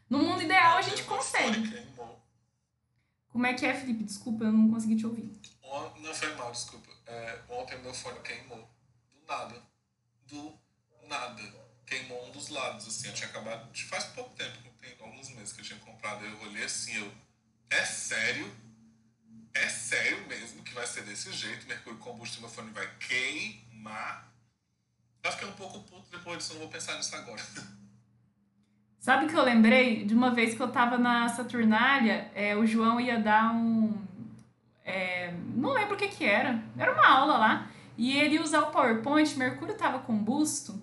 [0.08, 1.86] No mundo ideal, a gente consegue.
[3.28, 4.04] Como é que é, Felipe?
[4.04, 5.38] Desculpa, eu não consegui te ouvir.
[6.00, 6.90] Não foi mal, desculpa.
[7.06, 8.68] É, ontem meu fone queimou.
[9.12, 9.62] Do nada.
[10.26, 10.58] Do
[11.08, 11.42] nada.
[11.84, 13.08] Queimou um dos lados, assim.
[13.08, 13.70] Eu tinha acabado.
[13.72, 16.24] De faz pouco tempo, tem alguns meses que eu tinha comprado.
[16.24, 17.12] Eu olhei assim, eu.
[17.68, 18.54] É sério?
[19.52, 21.66] É sério mesmo que vai ser desse jeito?
[21.66, 24.32] Mercúrio combustível fone vai queimar?
[25.22, 27.42] Eu fiquei um pouco puto depois disso, não vou pensar nisso agora.
[28.98, 33.00] Sabe que eu lembrei de uma vez que eu tava na Saturnália, é, o João
[33.00, 33.94] ia dar um.
[34.84, 36.62] É, não lembro o que que era.
[36.76, 37.70] Era uma aula lá.
[37.96, 40.78] E ele ia usar o PowerPoint, Mercúrio tava combusto,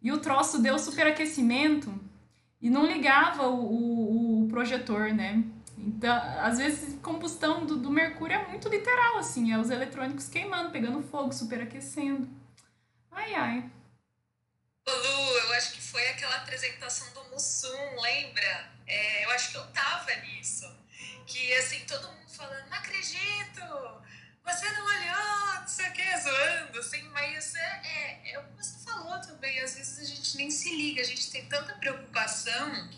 [0.00, 1.92] e o troço deu superaquecimento
[2.60, 5.44] e não ligava o, o, o projetor, né?
[5.76, 10.70] Então, às vezes, combustão do, do mercúrio é muito literal, assim, é os eletrônicos queimando,
[10.70, 12.26] pegando fogo, superaquecendo.
[13.10, 13.64] Ai, ai.
[14.86, 18.70] Lu, eu acho que foi aquela apresentação do Mussum, lembra?
[18.86, 20.70] É, eu acho que eu tava nisso.
[21.26, 23.62] Que, assim, todo mundo falando, não acredito,
[24.44, 28.56] você não olhou, não sei o que, zoando, assim, mas é, é, é o que
[28.62, 32.90] você falou também, às vezes a gente nem se liga, a gente tem tanta preocupação,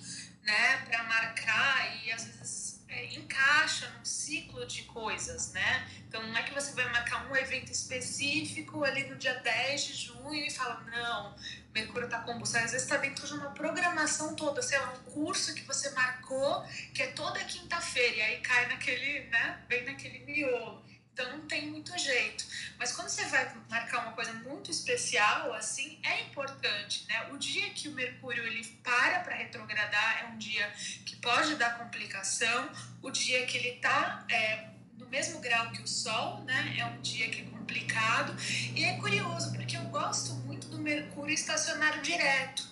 [0.43, 5.89] né, para marcar e às vezes é, encaixa num ciclo de coisas, né?
[6.09, 9.95] Então não é que você vai marcar um evento específico ali no dia 10 de
[9.95, 11.37] junho e fala, não,
[11.77, 12.65] Mercúrio está combustão.
[12.65, 16.65] Às vezes está dentro de uma programação toda, sei lá, um curso que você marcou,
[16.95, 19.61] que é toda quinta-feira, e aí cai naquele, né?
[19.69, 20.83] Bem naquele miolo.
[21.13, 22.47] Então não tem muito jeito.
[22.79, 27.29] Mas quando você vai marcar uma coisa muito especial, assim, é importante, né?
[27.33, 30.67] O dia que o Mercúrio ele para para retrogradar é um dia
[31.05, 32.71] que pode dar complicação.
[33.03, 36.77] O dia que ele tá é, no mesmo grau que o Sol, né?
[36.79, 38.35] É um dia que é complicado.
[38.75, 40.46] E é curioso, porque eu gosto muito
[40.87, 42.63] Mercúrio estacionário direto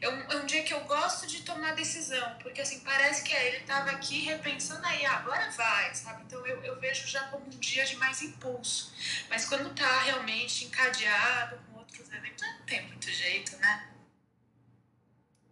[0.00, 3.34] é um, é um dia que eu gosto de tomar decisão, porque assim, parece que
[3.34, 6.22] ele estava aqui repensando aí, ah, agora vai, sabe?
[6.26, 8.94] Então eu, eu vejo já como um dia de mais impulso.
[9.28, 13.88] Mas quando tá realmente encadeado com outros eventos, não tem muito jeito, né?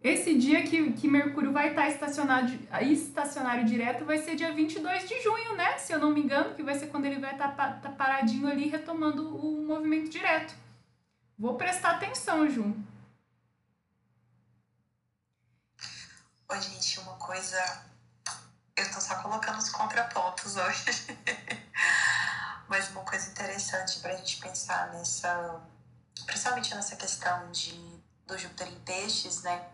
[0.02, 5.06] Esse dia que, que Mercúrio vai estar tá estacionado, estacionário direto vai ser dia 22
[5.06, 5.76] de junho, né?
[5.76, 8.48] Se eu não me engano, que vai ser quando ele vai estar tá, tá paradinho
[8.48, 10.67] ali retomando o movimento direto.
[11.38, 12.74] Vou prestar atenção, Ju.
[16.48, 17.84] Oi, gente, uma coisa.
[18.76, 21.16] Eu tô só colocando os contrapontos hoje.
[22.66, 25.60] Mas uma coisa interessante pra gente pensar nessa.
[26.26, 29.68] Principalmente nessa questão de, do Júpiter em peixes, né?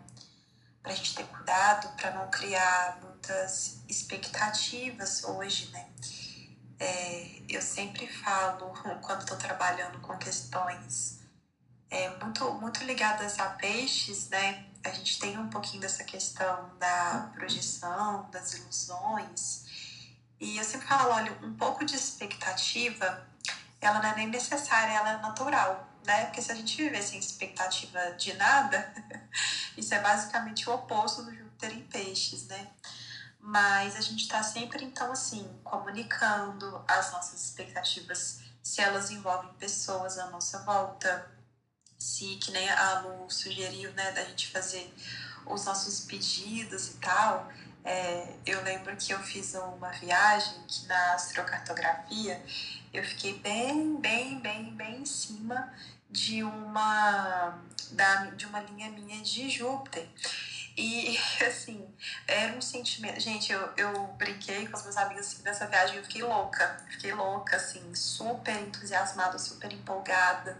[0.83, 5.89] Pra gente ter cuidado para não criar muitas expectativas hoje, né?
[6.79, 11.24] É, eu sempre falo, quando estou trabalhando com questões
[11.89, 14.65] é, muito, muito ligadas a peixes, né?
[14.85, 19.65] a gente tem um pouquinho dessa questão da projeção, das ilusões.
[20.39, 23.25] E eu sempre falo, olha, um pouco de expectativa,
[23.81, 26.25] ela não é nem necessária, ela é natural, né?
[26.25, 28.93] Porque se a gente viver sem expectativa de nada,
[29.75, 32.67] isso é basicamente o oposto do Júpiter em peixes, né?
[33.39, 40.17] Mas a gente está sempre, então, assim, comunicando as nossas expectativas, se elas envolvem pessoas
[40.17, 41.34] à nossa volta,
[42.05, 44.93] se, que nem a Lu sugeriu, né, da gente fazer
[45.45, 47.51] os nossos pedidos e tal.
[47.83, 52.43] É, eu lembro que eu fiz uma viagem que na astrocartografia
[52.93, 55.73] eu fiquei bem, bem, bem, bem em cima
[56.09, 57.59] de uma,
[57.91, 60.07] da, de uma linha minha de Júpiter.
[60.77, 61.87] E, assim,
[62.27, 63.19] era um sentimento.
[63.19, 66.85] Gente, eu, eu brinquei com os meus amigos assim, dessa viagem, eu fiquei louca.
[66.91, 70.59] Fiquei louca, assim, super entusiasmada, super empolgada.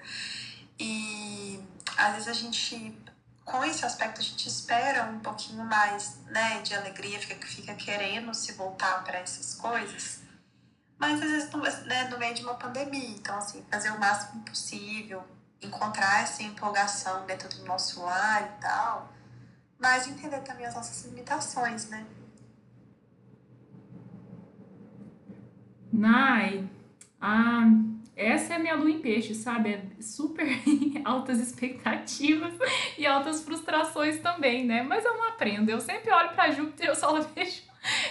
[0.80, 1.64] E
[1.98, 2.98] às vezes a gente,
[3.44, 8.34] com esse aspecto, a gente espera um pouquinho mais, né, de alegria, fica, fica querendo
[8.34, 10.22] se voltar para essas coisas.
[10.98, 13.10] Mas às vezes, no, né, no meio de uma pandemia.
[13.10, 15.24] Então, assim, fazer o máximo possível,
[15.62, 19.16] encontrar essa empolgação dentro do nosso lar e tal
[19.80, 22.06] mas entender também as nossas limitações, né?
[25.92, 26.68] Nai,
[27.22, 27.66] ah,
[28.16, 29.74] essa é a minha lua em peixe, sabe?
[29.74, 30.48] É super
[31.04, 32.54] altas expectativas
[32.98, 34.82] e altas frustrações também, né?
[34.84, 35.70] Mas eu não aprendo.
[35.70, 37.64] Eu sempre olho para Júpiter e eu só vejo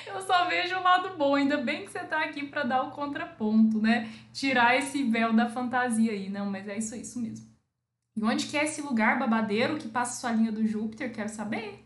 [0.07, 1.35] eu só vejo o lado bom.
[1.35, 4.13] Ainda bem que você tá aqui para dar o contraponto, né?
[4.33, 6.29] Tirar esse véu da fantasia aí.
[6.29, 7.47] Não, mas é isso, isso mesmo.
[8.17, 11.13] E onde que é esse lugar babadeiro que passa sua linha do Júpiter?
[11.13, 11.85] Quero saber.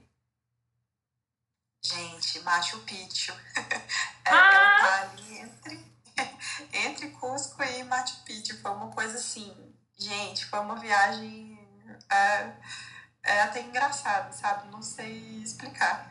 [1.83, 3.33] Gente, Machu Picchu.
[4.27, 5.11] é, ah!
[5.15, 5.28] entre,
[6.73, 8.57] entre Cusco e Machu Picchu.
[8.61, 9.53] Foi uma coisa assim,
[9.97, 11.59] gente, foi uma viagem
[12.11, 12.53] é,
[13.23, 14.71] é até engraçada, sabe?
[14.71, 16.11] Não sei explicar.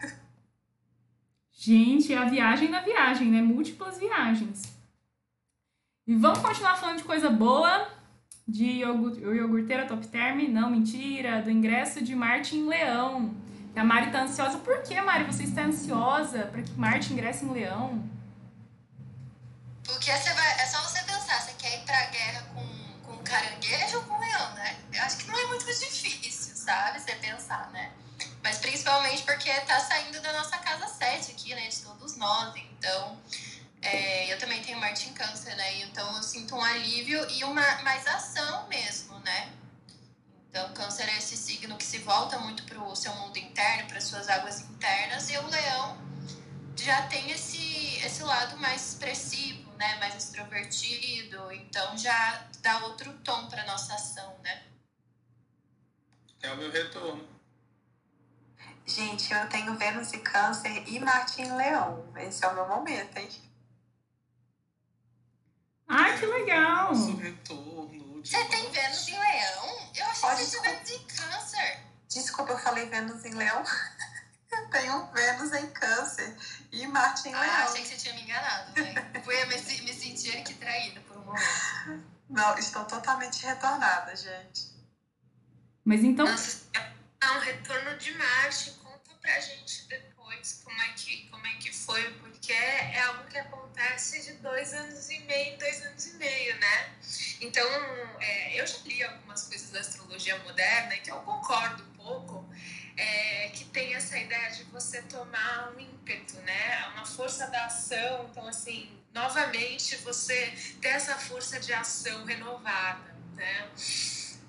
[1.51, 3.41] Gente, é a viagem na viagem, né?
[3.41, 4.61] Múltiplas viagens.
[6.05, 7.97] E vamos continuar falando de coisa boa
[8.47, 13.35] de iogurteira top term, não, mentira, do ingresso de Martin Leão.
[13.75, 14.57] a Mari tá ansiosa.
[14.59, 18.01] Por que, Mari, você está ansiosa para que Marte ingresse em Leão?
[19.87, 23.97] Porque você vai, é só você pensar, você quer ir pra guerra com, com caranguejo
[23.97, 24.77] ou com leão, né?
[24.93, 26.99] Eu acho que não é muito difícil, sabe?
[26.99, 27.91] Você pensar, né?
[28.43, 31.67] Mas principalmente porque tá saindo da nossa casa 7 aqui, né?
[31.67, 32.53] De todos nós.
[32.77, 33.17] Então,
[33.81, 35.81] é, eu também tenho Marte em Câncer, né?
[35.81, 39.53] Então eu sinto um alívio e uma mais ação mesmo, né?
[40.49, 44.01] Então, Câncer é esse signo que se volta muito para o seu mundo interno, para
[44.01, 45.97] suas águas internas, e o Leão
[46.75, 49.95] já tem esse, esse lado mais expressivo, né?
[49.95, 54.63] Mais extrovertido, então já dá outro tom para nossa ação, né?
[56.41, 57.27] É o meu retorno.
[58.85, 62.11] Gente, eu tenho Vênus e Câncer e Marte em Leão.
[62.15, 63.29] Esse é o meu momento, hein?
[65.87, 66.93] Ai, que legal!
[66.93, 68.21] retorno.
[68.23, 69.91] Você tem Vênus em Leão?
[69.95, 71.79] Eu achei Pode que você Vênus em Câncer.
[72.07, 73.63] Desculpa, eu falei Vênus em Leão.
[74.77, 76.37] Eu tenho Vênus em Câncer
[76.71, 77.51] e Marte em ah, Leão.
[77.51, 79.21] Ah, achei que você tinha me enganado, né?
[79.23, 82.05] Fui me, me sentir aqui traída por um momento.
[82.29, 84.67] Não, estou totalmente retornada, gente.
[85.83, 86.27] Mas então.
[86.27, 88.71] Nossa, é um retorno de Marte.
[88.83, 93.37] Conta pra gente depois como é que, como é que foi, porque é, algo que
[93.39, 96.95] acontece de dois anos e meio, dois anos e meio, né?
[97.41, 97.67] Então,
[98.19, 102.49] é, eu já li algumas coisas da astrologia moderna e que eu concordo um pouco,
[102.97, 106.87] é, que tem essa ideia de você tomar um ímpeto, né?
[106.93, 108.27] Uma força da ação.
[108.31, 113.69] Então, assim, novamente, você ter essa força de ação renovada, né?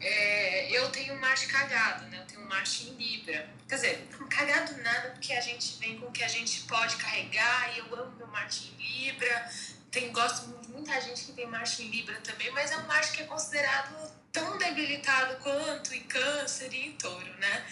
[0.01, 2.21] É, eu tenho Marte cagado, né?
[2.21, 3.49] Eu tenho Marte em Libra.
[3.69, 7.75] Quer dizer, cagado nada, porque a gente vem com o que a gente pode carregar,
[7.75, 9.51] e eu amo meu Marte em Libra.
[9.91, 13.13] Tem, gosto de muita gente que tem Marte em Libra também, mas é um Marte
[13.13, 17.67] que é considerado tão debilitado quanto em câncer e em touro, né?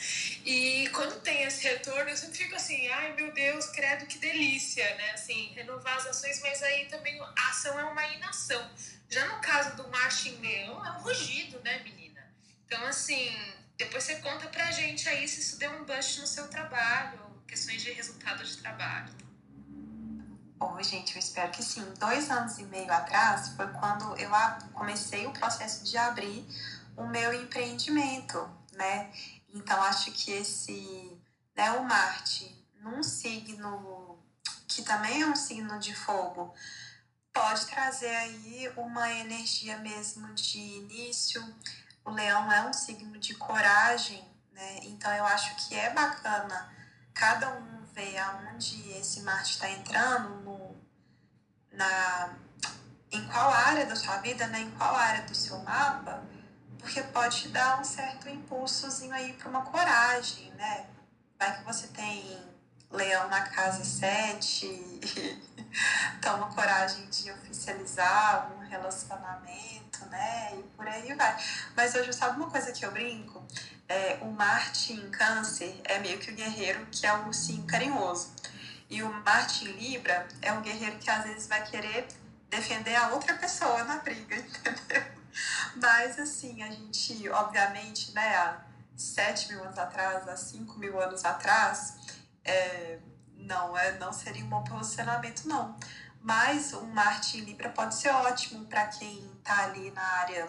[0.44, 4.84] E quando tem esse retorno, eu sempre fico assim, ai meu Deus, credo que delícia,
[4.96, 5.10] né?
[5.10, 8.70] Assim, renovar as ações, mas aí também a ação é uma inação.
[9.08, 12.26] Já no caso do Marte em Leão, é um rugido, né, menina?
[12.66, 13.32] Então, assim,
[13.76, 17.82] depois você conta pra gente aí se isso deu um boost no seu trabalho, questões
[17.82, 19.25] de resultado de trabalho.
[20.58, 21.84] Oi, gente, eu espero que sim.
[21.98, 24.30] Dois anos e meio atrás foi quando eu
[24.72, 26.48] comecei o processo de abrir
[26.96, 29.12] o meu empreendimento, né?
[29.52, 31.20] Então, acho que esse,
[31.54, 34.18] né, o Marte, num signo
[34.66, 36.54] que também é um signo de fogo,
[37.34, 41.42] pode trazer aí uma energia mesmo de início,
[42.02, 44.78] o leão é um signo de coragem, né?
[44.84, 46.72] Então eu acho que é bacana
[47.12, 50.42] cada um ver aonde esse Marte está entrando,
[51.76, 52.30] na,
[53.12, 54.60] em qual área da sua vida, né?
[54.60, 56.22] em qual área do seu mapa,
[56.78, 60.86] porque pode te dar um certo impulsozinho aí para uma coragem, né?
[61.38, 62.38] Vai que você tem
[62.90, 65.42] leão na casa 7 e
[66.22, 70.52] toma coragem de oficializar um relacionamento, né?
[70.54, 71.36] E por aí vai.
[71.76, 73.44] Mas hoje, sabe uma coisa que eu brinco?
[73.88, 78.32] É, o Marte em Câncer é meio que o guerreiro que é o ursinho carinhoso.
[78.88, 82.06] E o Marte Libra é um guerreiro que às vezes vai querer
[82.48, 85.04] defender a outra pessoa na briga, entendeu?
[85.76, 88.60] Mas assim, a gente, obviamente, né, há
[88.96, 91.96] 7 mil anos atrás, há 5 mil anos atrás,
[92.44, 92.98] é,
[93.34, 95.76] não, é, não seria um bom posicionamento, não.
[96.20, 100.48] Mas um Marte Libra pode ser ótimo para quem está ali na área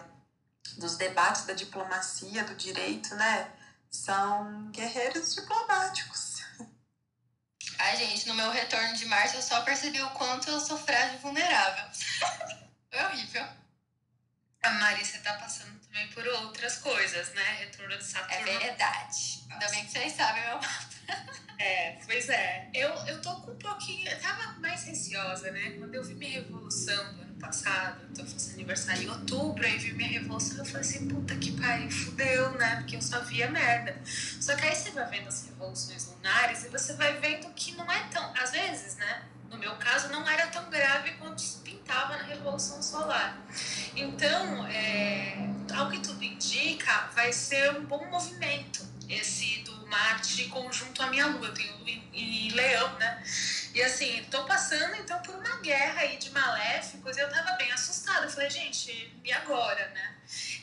[0.76, 3.50] dos debates da diplomacia, do direito, né?
[3.90, 6.27] São guerreiros diplomáticos.
[7.78, 11.14] Ai, gente, no meu retorno de Marte eu só percebi o quanto eu sou frágil
[11.14, 11.84] e vulnerável.
[12.90, 13.46] é horrível.
[14.62, 17.56] A Marisa tá passando também por outras coisas, né?
[17.60, 18.48] Retorno de Saturno.
[18.48, 19.44] É verdade.
[19.50, 20.88] Ainda bem que vocês sabem meu mapa.
[21.60, 22.70] É, pois é.
[22.72, 24.08] Eu, eu tô com um pouquinho.
[24.08, 25.74] Eu tava mais receosa, né?
[25.76, 30.08] Quando eu vi minha revolução passado, então eu fiz aniversário em outubro, aí vi minha
[30.08, 32.76] revolução, eu falei assim, puta que pariu, fudeu, né?
[32.76, 33.96] Porque eu só via merda.
[34.04, 37.90] Só que aí você vai vendo as revoluções lunares e você vai vendo que não
[37.90, 38.32] é tão.
[38.36, 39.22] Às vezes, né?
[39.50, 43.38] No meu caso, não era tão grave quanto pintava na Revolução Solar.
[43.96, 51.02] Então, é, ao que tudo indica, vai ser um bom movimento esse do Marte conjunto
[51.02, 51.46] à minha Lua.
[51.46, 53.22] Eu tenho em Leão, né?
[53.74, 57.70] E assim, tô passando então por uma guerra aí de maléficos e eu tava bem
[57.70, 58.26] assustada.
[58.26, 60.16] Eu falei, gente, e agora, né?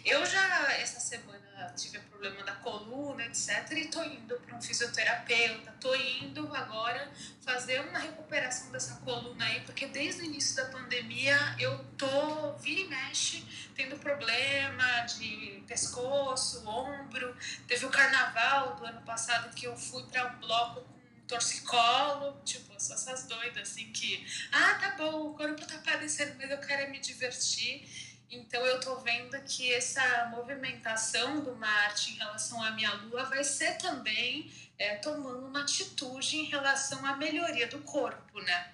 [0.04, 3.72] Eu já, essa semana, tive problema da coluna, etc.
[3.72, 9.62] E tô indo para um fisioterapeuta, tô indo agora fazer uma recuperação dessa coluna aí,
[9.62, 16.68] porque desde o início da pandemia eu tô, vira e mexe, tendo problema de pescoço,
[16.68, 17.36] ombro.
[17.68, 20.95] Teve o carnaval do ano passado que eu fui para um bloco
[21.28, 26.58] torcicolo, tipo, essas doidas assim que, ah, tá bom, o corpo tá padecendo, mas eu
[26.60, 27.88] quero é me divertir.
[28.30, 33.44] Então eu tô vendo que essa movimentação do Marte em relação à minha Lua vai
[33.44, 38.72] ser também é, tomando uma atitude em relação à melhoria do corpo, né?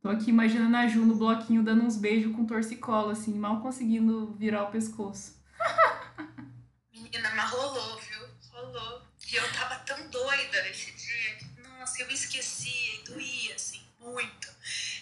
[0.00, 4.32] Tô aqui imaginando a Ju no bloquinho dando uns beijos com torcicolo, assim, mal conseguindo
[4.34, 5.36] virar o pescoço.
[6.92, 8.00] Menina, mas rolou,
[9.36, 14.48] eu tava tão doida nesse dia que, nossa, eu esquecia e doía, assim, muito.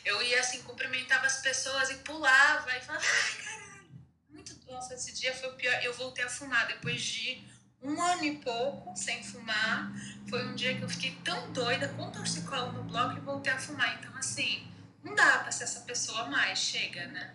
[0.05, 3.85] Eu ia assim, cumprimentava as pessoas e pulava e falava, ai, caralho.
[4.31, 5.83] Muito, nossa, esse dia foi o pior.
[5.83, 7.43] Eu voltei a fumar depois de
[7.83, 9.93] um ano e pouco sem fumar.
[10.29, 13.59] Foi um dia que eu fiquei tão doida com torcicolo no bloco e voltei a
[13.59, 13.99] fumar.
[13.99, 14.67] Então, assim,
[15.03, 17.35] não dá pra ser essa pessoa mais, chega, né?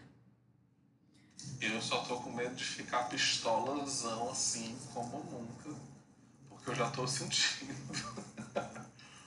[1.62, 5.79] Eu só tô com medo de ficar pistolazão assim como nunca.
[6.60, 7.74] Porque eu já tô sentindo.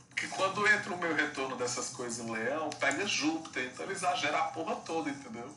[0.08, 4.38] Porque quando entra o meu retorno dessas coisas em leão, pega Júpiter, então ele exagera
[4.38, 5.52] a porra toda, entendeu?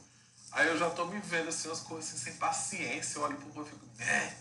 [0.51, 3.19] Aí eu já tô me vendo assim, umas coisas assim, sem paciência.
[3.19, 4.37] Eu olho pro povo e fico, né?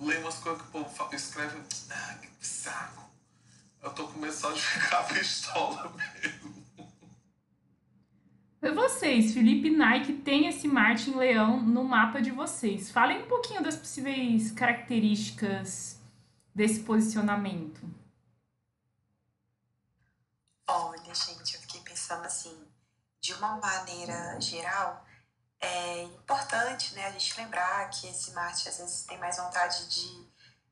[0.00, 1.58] Leio umas coisas que o povo escreve,
[1.90, 3.10] ah, que saco.
[3.82, 6.62] Eu tô começando a ficar pistola mesmo.
[8.62, 12.92] E vocês, Felipe Nike tem esse Marte em Leão no mapa de vocês.
[12.92, 16.00] Falem um pouquinho das possíveis características
[16.54, 17.80] desse posicionamento.
[20.66, 22.66] Olha, gente, eu fiquei pensando assim,
[23.20, 25.04] de uma maneira geral,
[25.60, 30.28] é importante né, a gente lembrar que esse Marte às vezes tem mais vontade de,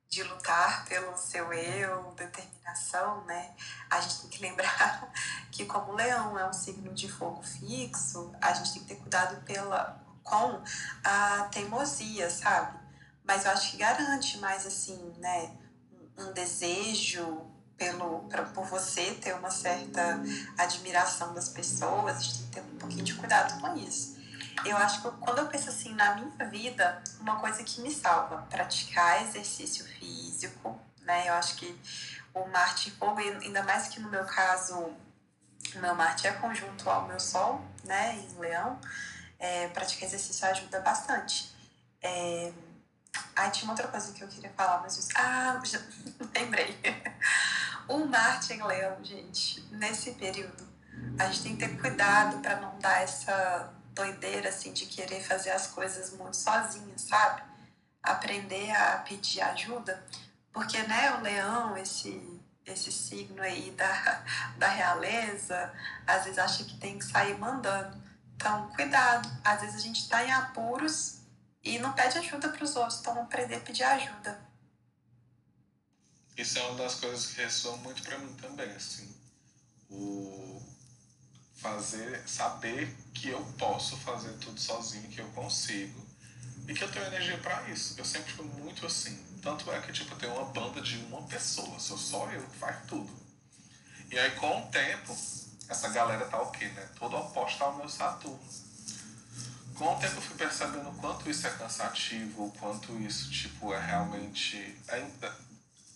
[0.08, 3.54] de lutar pelo seu eu, determinação, né?
[3.88, 5.12] A gente tem que lembrar
[5.52, 9.00] que como o leão é um signo de fogo fixo, a gente tem que ter
[9.00, 10.62] cuidado pela, com
[11.04, 12.78] a teimosia, sabe?
[13.24, 15.56] Mas eu acho que garante mais assim, né?
[16.20, 20.20] Um desejo pelo, pra, por você ter uma certa
[20.58, 24.20] admiração das pessoas, a gente tem que ter um pouquinho de cuidado com isso.
[24.64, 28.46] Eu acho que quando eu penso assim na minha vida, uma coisa que me salva,
[28.50, 31.28] praticar exercício físico, né?
[31.28, 31.80] Eu acho que
[32.34, 34.74] o Marte Fogo, ainda mais que no meu caso,
[35.74, 38.78] o meu Marte é conjunto ao meu Sol, né, em Leão,
[39.38, 41.54] é, praticar exercício ajuda bastante.
[42.02, 42.52] É...
[43.34, 45.08] Ai, tinha uma outra coisa que eu queria falar, mas...
[45.14, 45.80] Ah, já...
[46.34, 46.78] lembrei.
[47.88, 50.68] O Marte em Leão, gente, nesse período,
[51.18, 55.50] a gente tem que ter cuidado para não dar essa doideira assim de querer fazer
[55.50, 57.42] as coisas muito sozinha, sabe?
[58.02, 60.04] Aprender a pedir ajuda,
[60.52, 64.22] porque né, o leão, esse esse signo aí da,
[64.56, 65.72] da realeza,
[66.06, 68.00] às vezes acha que tem que sair mandando.
[68.36, 69.28] Então, cuidado.
[69.44, 71.19] Às vezes a gente está em apuros
[71.62, 74.40] E não pede ajuda para os outros, então aprender a pedir ajuda.
[76.36, 79.14] Isso é uma das coisas que ressoa muito para mim também, assim.
[79.90, 80.62] O
[81.60, 86.00] fazer, saber que eu posso fazer tudo sozinho, que eu consigo
[86.66, 87.94] e que eu tenho energia para isso.
[87.98, 89.22] Eu sempre fui muito assim.
[89.42, 92.56] Tanto é que tipo, eu tenho uma banda de uma pessoa, sou só eu que
[92.56, 93.10] faz tudo.
[94.10, 95.16] E aí com o tempo,
[95.68, 96.88] essa galera tá o quê, né?
[96.98, 98.40] Todo oposto ao meu Saturno.
[99.80, 103.72] Com o tempo eu fui percebendo o quanto isso é cansativo, o quanto isso, tipo,
[103.72, 104.78] é realmente.
[104.86, 104.98] É,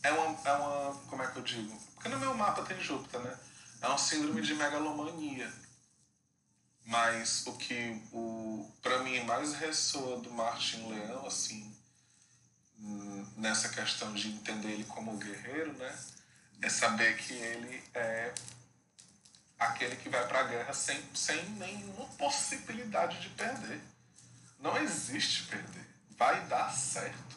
[0.05, 0.95] é, uma, é uma.
[1.07, 1.79] Como é que eu digo?
[1.93, 3.39] Porque no meu mapa tem Júpiter, né?
[3.83, 5.53] É um síndrome de megalomania.
[6.87, 11.71] Mas o que o para mim mais ressoa do Martin Leão, assim,
[13.37, 15.95] nessa questão de entender ele como guerreiro, né?
[16.63, 18.33] É saber que ele é
[19.59, 23.81] aquele que vai para a guerra sem, sem nenhuma possibilidade de perder.
[24.61, 25.87] Não existe perder.
[26.17, 27.37] Vai dar certo.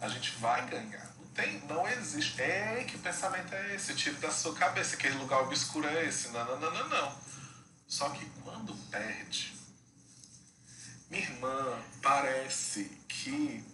[0.00, 2.42] A gente vai ganhar tem, não existe.
[2.42, 3.94] É que pensamento é esse?
[3.94, 4.96] Tire da sua cabeça.
[4.96, 6.28] Aquele lugar obscuro é esse.
[6.28, 7.16] Não, não, não, não, não.
[7.86, 9.54] Só que quando perde,
[11.08, 13.64] minha irmã parece que,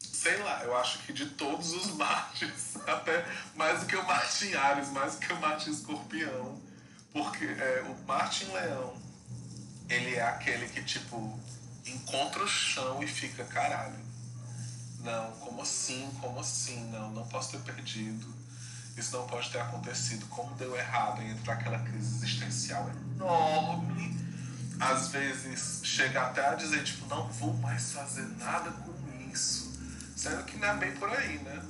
[0.00, 4.54] sei lá, eu acho que de todos os Martins, até mais do que o Martin
[4.54, 6.60] Ares, mais do que o Martin Escorpião,
[7.22, 8.94] porque é, o Martin Leão,
[9.88, 11.38] ele é aquele que, tipo,
[11.86, 14.06] encontra o chão e fica, caralho
[15.06, 16.10] não, como assim?
[16.20, 16.90] Como assim?
[16.90, 18.26] Não, não posso ter perdido.
[18.96, 20.26] Isso não pode ter acontecido.
[20.26, 24.16] Como deu errado em entrar aquela crise existencial enorme.
[24.80, 29.72] Às vezes chega até a dizer, tipo, não vou mais fazer nada com isso.
[30.16, 31.62] Sendo que não é bem por aí, né?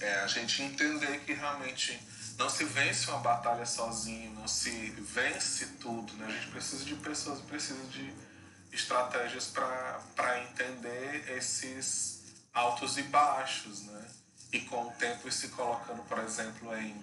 [0.00, 2.00] É a gente entender que realmente
[2.36, 6.26] não se vence uma batalha sozinho, não se vence tudo, né?
[6.26, 8.14] A gente precisa de pessoas, precisa de
[8.72, 12.22] estratégias para entender esses
[12.52, 14.06] altos e baixos, né?
[14.52, 17.02] E com o tempo se colocando, por exemplo, em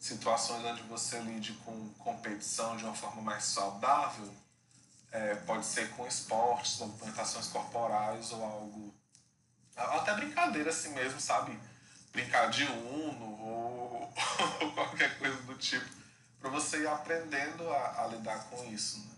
[0.00, 4.32] situações onde você lide com competição de uma forma mais saudável,
[5.10, 8.94] é, pode ser com esportes, movimentações corporais ou algo.
[9.76, 11.58] Até brincadeira assim mesmo, sabe?
[12.12, 13.97] Brincar de uno ou,
[14.60, 15.86] ou qualquer coisa do tipo,
[16.40, 18.98] para você ir aprendendo a, a lidar com isso.
[19.00, 19.14] Né?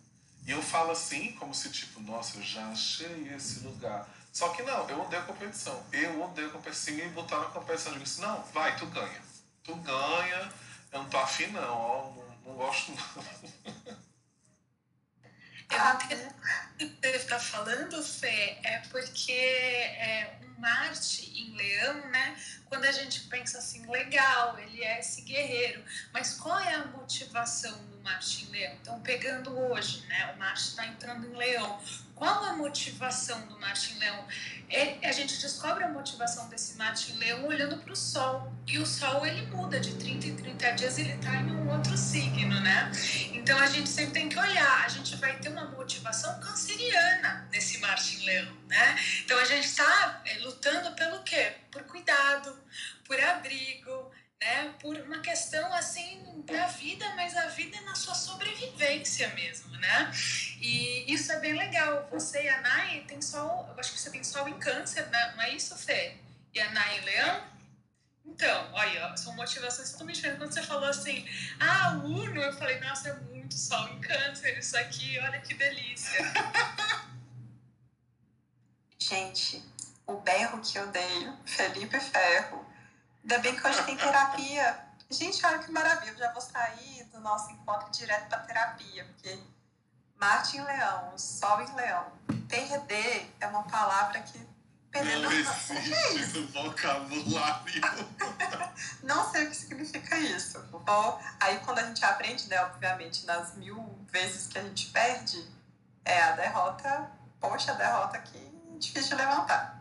[0.47, 4.63] E eu falo assim, como se tipo, nossa, eu já achei esse lugar só que
[4.63, 5.83] não, eu odeio competição.
[5.93, 6.95] Eu odeio competição.
[6.95, 9.23] e botar na competição, eu digo assim, não, vai, tu ganha.
[9.65, 10.53] Tu ganha,
[10.93, 13.25] eu não tô afim não, ó, não, não gosto não.
[16.79, 22.37] Que você está falando, Fê, é porque é, um Marte em Leão, né?
[22.67, 27.77] Quando a gente pensa assim, legal, ele é esse guerreiro, mas qual é a motivação
[27.87, 28.77] do Marte em Leão?
[28.81, 30.33] Então, pegando hoje, né?
[30.35, 31.81] O Marte está entrando em Leão.
[32.21, 34.27] Qual a motivação do Martin Leão?
[34.69, 38.53] É, a gente descobre a motivação desse Martin Leão olhando para o Sol.
[38.67, 41.97] E o Sol ele muda, de 30 em 30 dias ele está em um outro
[41.97, 42.93] signo, né?
[43.41, 47.79] Então a gente sempre tem que olhar, a gente vai ter uma motivação canceriana nesse
[47.79, 48.97] Martin Leão, né?
[49.25, 51.55] Então a gente está é, lutando pelo quê?
[51.71, 52.55] Por cuidado,
[53.07, 54.75] por abrigo, né?
[54.79, 60.11] Por uma questão assim da vida, mas a vida é na sua sobrevivência mesmo, né?
[60.61, 62.09] E isso é bem legal.
[62.13, 65.33] Você e a Nai tem sol, eu acho que você tem sol em câncer, né?
[65.35, 66.19] não é isso, Fê?
[66.53, 67.60] E a Nai em leão?
[68.25, 70.43] Então, olha, são motivações totalmente diferentes.
[70.43, 71.27] Quando você falou assim,
[71.59, 76.21] ah, Uno, eu falei, nossa, é muito sol em câncer, isso aqui, olha que delícia.
[78.99, 79.63] Gente,
[80.07, 82.71] o berro que eu dei, Felipe Ferro,
[83.23, 84.79] Ainda bem que hoje tem terapia.
[85.11, 86.11] Gente, olha que maravilha.
[86.11, 89.39] Eu já vou sair do nosso encontro direto para terapia, porque
[90.17, 92.07] Marte em Leão, Sol em Leão.
[92.49, 94.50] Perder é uma palavra que.
[94.93, 97.81] Não, existe no vocabulário.
[99.05, 100.61] não sei o que significa isso.
[100.71, 101.21] Vou...
[101.39, 105.47] Aí quando a gente aprende, né, obviamente, nas mil vezes que a gente perde,
[106.05, 109.81] é a derrota, poxa, a derrota que é difícil de levantar.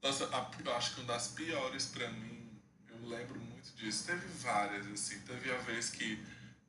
[0.00, 0.24] Nossa,
[0.64, 4.06] eu acho que uma das piores para mim, eu lembro muito disso.
[4.06, 5.18] Teve várias, assim.
[5.20, 6.24] Teve a vez que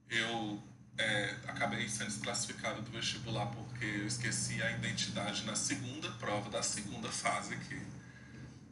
[0.09, 0.61] eu
[0.99, 6.61] é, acabei sendo desclassificado do vestibular porque eu esqueci a identidade na segunda prova da
[6.61, 7.81] segunda fase aqui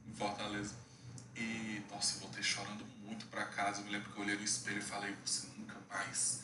[0.05, 0.75] em Fortaleza.
[1.35, 3.79] E, nossa, voltei chorando muito para casa.
[3.79, 6.41] Eu me lembro que eu olhei no espelho e falei: Você nunca mais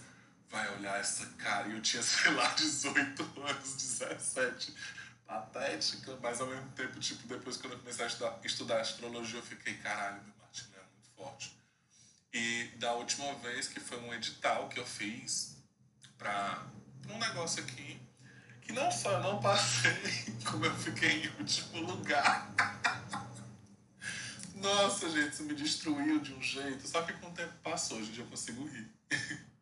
[0.49, 1.67] vai olhar essa cara.
[1.67, 4.73] E eu tinha, sei lá, 18 anos, 17
[5.25, 9.43] patética, mas ao mesmo tempo, tipo, depois quando eu comecei a estudar, estudar astrologia, eu
[9.43, 11.57] fiquei, caralho, meu Martin é muito forte.
[12.31, 15.62] E da última vez, que foi um edital que eu fiz
[16.17, 16.63] para
[17.09, 17.99] um negócio aqui,
[18.61, 19.91] que não só não passei,
[20.49, 22.53] como eu fiquei em último lugar.
[24.55, 26.87] Nossa, gente, isso me destruiu de um jeito.
[26.87, 28.89] Só que com o tempo passou, hoje eu consigo rir.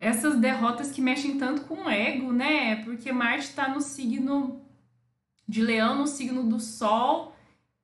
[0.00, 2.82] Essas derrotas que mexem tanto com o ego, né?
[2.84, 4.64] Porque Marte está no signo
[5.46, 7.29] de Leão, no signo do Sol.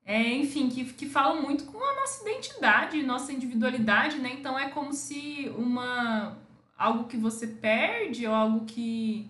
[0.06, 4.32] É, enfim, que, que falam muito com a nossa identidade, nossa individualidade, né?
[4.38, 6.38] Então é como se uma
[6.78, 9.28] algo que você perde ou algo que,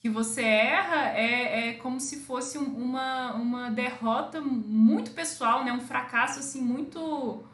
[0.00, 5.72] que você erra é, é como se fosse uma, uma derrota muito pessoal, né?
[5.72, 7.44] Um fracasso, assim, muito...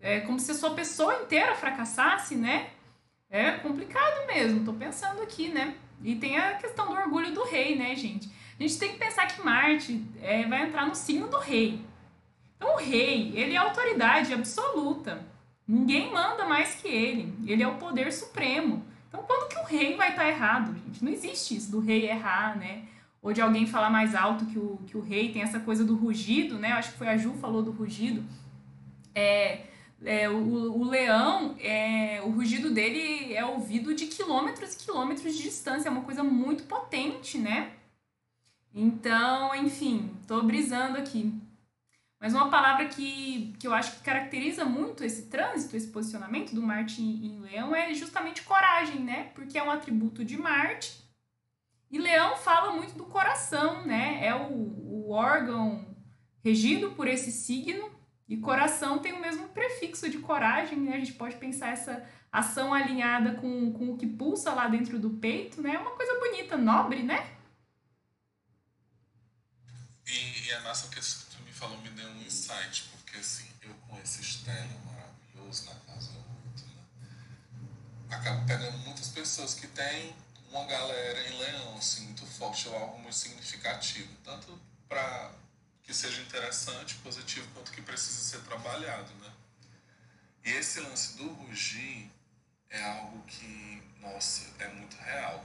[0.00, 2.70] É como se a sua pessoa inteira fracassasse, né?
[3.28, 5.74] É complicado mesmo, tô pensando aqui, né?
[6.02, 8.30] E tem a questão do orgulho do rei, né, gente?
[8.58, 11.84] A gente tem que pensar que Marte é, vai entrar no signo do rei.
[12.58, 15.24] Então, o rei, ele é autoridade absoluta.
[15.66, 17.32] Ninguém manda mais que ele.
[17.46, 18.84] Ele é o poder supremo.
[19.08, 21.04] Então, quando que o rei vai estar tá errado, gente?
[21.04, 22.82] Não existe isso do rei errar, né?
[23.22, 25.32] Ou de alguém falar mais alto que o, que o rei.
[25.32, 26.72] Tem essa coisa do rugido, né?
[26.72, 28.24] Acho que foi a Ju falou do rugido.
[29.14, 29.66] É,
[30.04, 35.42] é, o, o leão, é, o rugido dele é ouvido de quilômetros e quilômetros de
[35.42, 35.88] distância.
[35.88, 37.72] É uma coisa muito potente, né?
[38.74, 41.34] Então, enfim, tô brisando aqui.
[42.20, 46.60] Mas uma palavra que, que eu acho que caracteriza muito esse trânsito, esse posicionamento do
[46.60, 49.30] Marte em, Leão é justamente coragem, né?
[49.34, 51.04] Porque é um atributo de Marte.
[51.90, 54.18] E Leão fala muito do coração, né?
[54.20, 55.96] É o, o órgão
[56.44, 57.88] regido por esse signo.
[58.28, 60.96] E coração tem o mesmo prefixo de coragem, né?
[60.96, 65.10] A gente pode pensar essa ação alinhada com, com o que pulsa lá dentro do
[65.10, 65.76] peito, né?
[65.76, 67.37] É uma coisa bonita, nobre, né?
[70.08, 71.28] E, e a nossa questão
[71.58, 76.64] falou me deu um insight, porque assim, eu com esse externo maravilhoso na casa muito,
[76.66, 76.82] né?
[78.10, 80.14] Acabo pegando muitas pessoas que têm
[80.50, 85.32] uma galera em leão, assim, muito forte, ou algo muito significativo, tanto para
[85.82, 89.32] que seja interessante, positivo, quanto que precisa ser trabalhado, né?
[90.44, 92.08] E esse lance do rugir
[92.70, 95.44] é algo que, nossa, é muito real.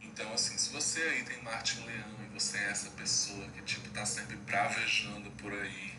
[0.00, 3.88] Então, assim, se você aí tem Martin Leão e você é essa pessoa que, tipo,
[3.90, 5.98] tá sempre bravejando por aí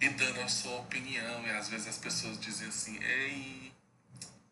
[0.00, 3.72] e dando a sua opinião, e às vezes as pessoas dizem assim, ei,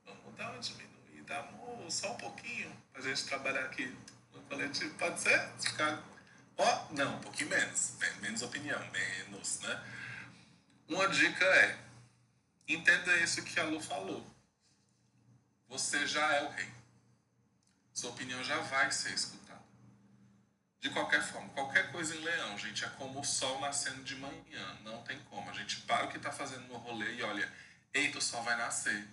[0.04, 3.94] vamos dar uma diminuída, amor, só um pouquinho, pra gente trabalhar aqui
[4.32, 5.38] no coletivo, pode ser?
[5.60, 6.02] Ficar...
[6.56, 9.84] Ó, não, um pouquinho menos, menos opinião, menos, né?
[10.88, 11.78] Uma dica é,
[12.68, 14.24] entenda isso que a Lu falou.
[15.68, 16.68] Você já é o rei
[17.94, 19.62] sua opinião já vai ser escutada.
[20.80, 24.78] De qualquer forma, qualquer coisa em leão, gente, é como o sol nascendo de manhã.
[24.82, 25.48] Não tem como.
[25.48, 27.50] A gente para o que está fazendo no rolê e olha,
[27.94, 29.06] eita, o sol vai nascer.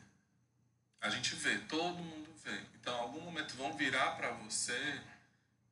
[0.99, 2.59] A gente vê, todo mundo vê.
[2.75, 5.01] Então, em algum momento vão virar para você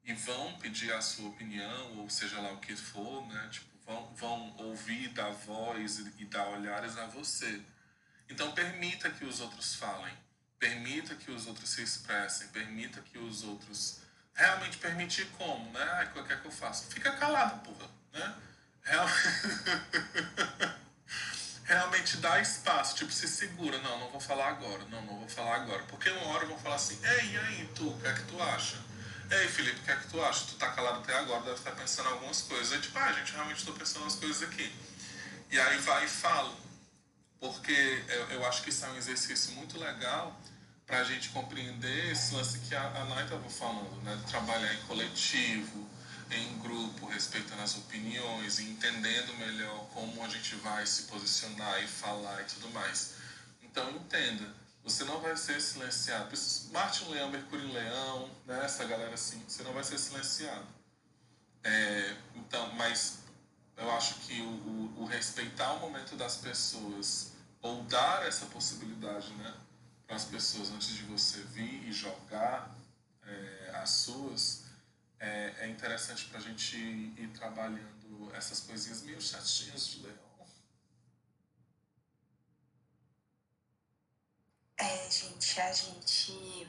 [0.04, 3.50] e vão pedir a sua opinião, ou seja lá o que for, né?
[3.52, 7.62] Tipo, vão, vão ouvir, dar voz e, dar olhares a você.
[8.30, 10.16] Então, permita que os outros falem
[10.60, 14.00] Permita que os outros se expressem, permita que os outros.
[14.34, 15.84] Realmente permitir como, né?
[15.94, 16.86] Ai, é que eu faço?
[16.88, 18.36] Fica calado, porra, né?
[18.84, 19.08] Real...
[21.70, 23.78] Realmente dá espaço, tipo, se segura.
[23.80, 24.84] Não, não vou falar agora.
[24.86, 25.84] Não, não vou falar agora.
[25.84, 28.24] Porque uma hora eu vou falar assim: Ei, e aí, tu, o que é que
[28.24, 28.78] tu acha?
[29.30, 30.46] Ei, Felipe, o que é que tu acha?
[30.48, 32.74] Tu tá calado até agora, deve estar pensando algumas coisas.
[32.74, 34.74] Aí, tipo, ah, gente, realmente estou pensando as coisas aqui.
[35.52, 36.58] E aí vai e falo.
[37.40, 40.38] Porque eu, acho que isso é um exercício muito legal
[40.86, 44.22] para a gente compreender esse lance que a, a estava falando, né?
[44.28, 45.88] Trabalhar em coletivo,
[46.32, 52.42] em grupo, respeitando as opiniões entendendo melhor como a gente vai se posicionar e falar
[52.42, 53.16] e tudo mais.
[53.64, 56.36] Então entenda, você não vai ser silenciado.
[56.72, 58.66] Marte em Leão, Mercúrio Leão, né?
[58.66, 60.68] essa galera assim, você não vai ser silenciado.
[61.64, 63.20] É, então, mas
[63.78, 67.29] eu acho que o, o, o respeitar o momento das pessoas
[67.62, 69.54] ou dar essa possibilidade, né?
[70.10, 72.76] para as pessoas antes de você vir e jogar
[73.24, 74.66] é, as suas,
[75.20, 80.18] é, é interessante para a gente ir, ir trabalhando essas coisinhas meio chatinhas de leão.
[84.78, 86.68] É, gente, a gente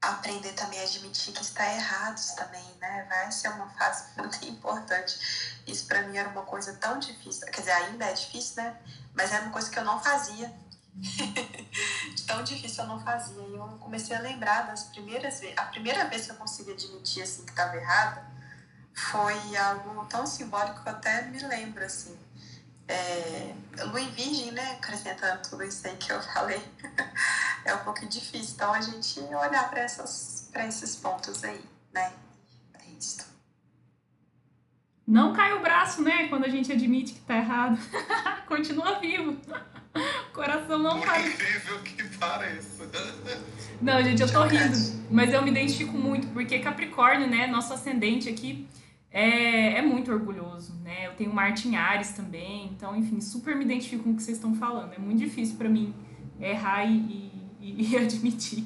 [0.00, 3.06] aprender também a admitir que está errados também, né?
[3.08, 5.58] Vai ser uma fase muito importante.
[5.66, 8.76] Isso para mim era uma coisa tão difícil, quer dizer, ainda é difícil, né?
[9.14, 10.54] Mas era uma coisa que eu não fazia
[12.26, 13.42] tão difícil eu não fazia.
[13.42, 15.56] E eu comecei a lembrar das primeiras vezes.
[15.58, 18.24] A primeira vez que eu consegui admitir assim, que estava errada
[18.94, 21.84] foi algo tão simbólico que eu até me lembro.
[21.84, 22.16] Assim.
[22.88, 23.52] É,
[23.84, 24.72] Lua em Virgem, né?
[24.72, 26.60] Acrescentando tudo isso aí que eu falei,
[27.64, 28.54] é um pouco difícil.
[28.54, 31.60] Então a gente olhar para esses pontos aí,
[31.92, 32.12] né?
[32.74, 33.26] É isso.
[35.06, 36.28] Não cai o braço, né?
[36.28, 37.78] Quando a gente admite que tá errado.
[38.46, 39.36] Continua vivo.
[40.28, 41.26] O coração não Por cai.
[41.26, 42.86] incrível que pareça.
[43.80, 44.76] Não, gente, eu tô rindo.
[45.10, 47.46] Mas eu me identifico muito, porque Capricórnio, né?
[47.46, 48.68] Nosso ascendente aqui
[49.18, 51.06] é, é muito orgulhoso, né?
[51.06, 52.66] Eu tenho Marte em Ares também.
[52.66, 54.92] Então, enfim, super me identifico com o que vocês estão falando.
[54.92, 55.94] É muito difícil pra mim
[56.38, 58.64] errar e, e, e admitir.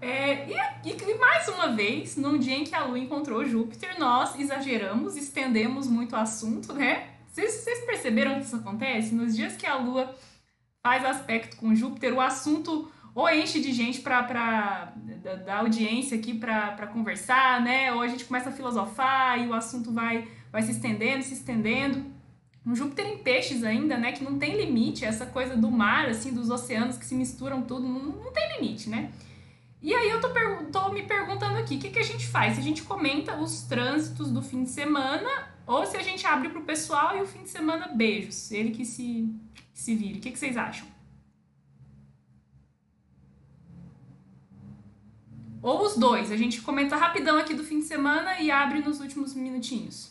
[0.00, 0.54] É, e,
[0.88, 5.86] e, mais uma vez, num dia em que a Lua encontrou Júpiter, nós exageramos, estendemos
[5.88, 7.08] muito o assunto, né?
[7.26, 9.14] Vocês, vocês perceberam que isso acontece?
[9.14, 10.16] Nos dias que a Lua
[10.82, 14.92] faz aspecto com Júpiter, o assunto ou enche de gente pra, pra,
[15.22, 17.92] da, da audiência aqui para conversar, né?
[17.92, 22.04] Ou a gente começa a filosofar e o assunto vai, vai se estendendo, se estendendo.
[22.66, 24.12] Um Júpiter em peixes ainda, né?
[24.12, 27.86] Que não tem limite, essa coisa do mar, assim, dos oceanos que se misturam tudo,
[27.86, 29.12] não, não tem limite, né?
[29.80, 30.30] E aí eu tô,
[30.72, 32.54] tô me perguntando aqui, o que, que a gente faz?
[32.54, 35.28] Se a gente comenta os trânsitos do fim de semana
[35.66, 38.84] ou se a gente abre pro pessoal e o fim de semana beijos, ele que
[38.84, 40.18] se, que se vire.
[40.18, 40.93] O que, que vocês acham?
[45.64, 49.00] Ou os dois, a gente comenta rapidão aqui do fim de semana e abre nos
[49.00, 50.10] últimos minutinhos.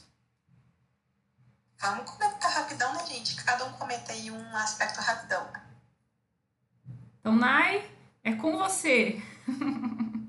[1.80, 3.36] Vamos comentar rapidão, né, gente?
[3.36, 5.48] Cada um comenta aí um aspecto rapidão.
[7.20, 7.88] Então, Nai,
[8.24, 9.22] é com você.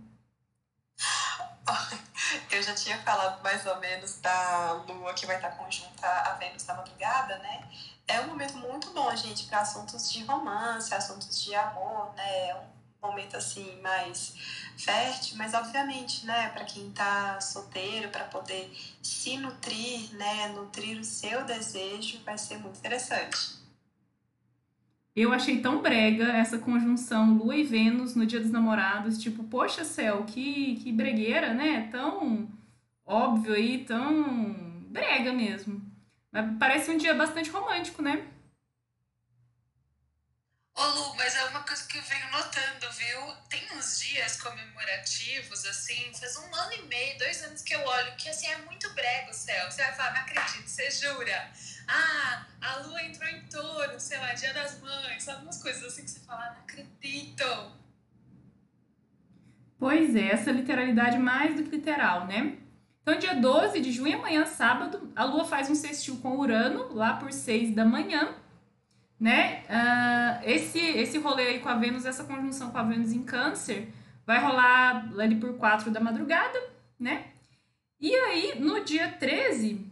[2.50, 6.64] Eu já tinha falado mais ou menos da Lua que vai estar conjunta a Vênus
[6.64, 7.66] da madrugada, né?
[8.06, 12.48] É um momento muito bom, gente, para assuntos de romance, assuntos de amor, né?
[12.50, 12.73] É um
[13.06, 14.34] momento assim mais
[14.76, 18.70] fértil, mas obviamente, né, para quem tá solteiro, para poder
[19.02, 23.62] se nutrir, né, nutrir o seu desejo, vai ser muito interessante.
[25.14, 29.16] Eu achei tão brega essa conjunção Lua e Vênus no Dia dos Namorados.
[29.16, 31.88] Tipo, poxa céu, que, que bregueira, né?
[31.92, 32.48] Tão
[33.06, 35.80] óbvio aí, tão brega mesmo.
[36.32, 38.26] Mas parece um dia bastante romântico, né?
[40.76, 43.32] Ô Lu, mas é uma coisa que eu venho notando, viu?
[43.48, 48.16] Tem uns dias comemorativos, assim, faz um ano e meio, dois anos que eu olho,
[48.16, 49.70] que assim é muito brega o céu.
[49.70, 51.52] Você vai falar, não acredito, você jura?
[51.86, 56.02] Ah, a lua entrou em touro, sei lá, dia das mães, sabe umas coisas assim
[56.02, 57.72] que você fala, não acredito.
[59.78, 62.58] Pois é, essa literalidade mais do que literal, né?
[63.02, 67.14] Então, dia 12 de junho, amanhã, sábado, a Lua faz um sextil com Urano, lá
[67.14, 68.34] por 6 da manhã,
[69.24, 69.62] né?
[69.70, 73.88] Uh, esse, esse rolê aí com a Vênus, essa conjunção com a Vênus em Câncer,
[74.26, 76.62] vai rolar ali por 4 da madrugada,
[77.00, 77.28] né?
[77.98, 79.90] E aí, no dia 13,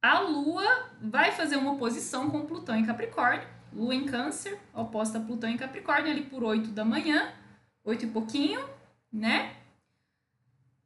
[0.00, 0.64] a Lua
[0.98, 3.46] vai fazer uma oposição com Plutão em Capricórnio.
[3.70, 7.34] Lua em Câncer, oposta a Plutão em Capricórnio, ali por 8 da manhã,
[7.84, 8.66] 8 e pouquinho,
[9.12, 9.56] né?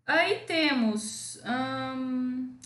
[0.05, 1.41] Aí temos.
[1.47, 2.18] Hum,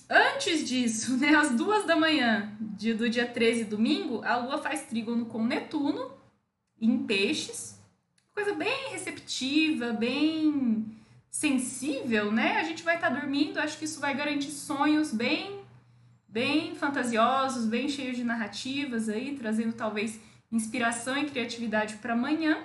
[0.08, 4.82] antes disso, né, às duas da manhã de, do dia 13, domingo, a Lua faz
[4.82, 6.12] trígono com Netuno
[6.80, 7.80] em peixes.
[8.34, 10.86] Coisa bem receptiva, bem
[11.30, 12.58] sensível, né?
[12.58, 15.62] A gente vai estar tá dormindo, acho que isso vai garantir sonhos bem
[16.32, 20.18] bem fantasiosos, bem cheios de narrativas aí, trazendo talvez
[20.50, 22.64] inspiração e criatividade para amanhã.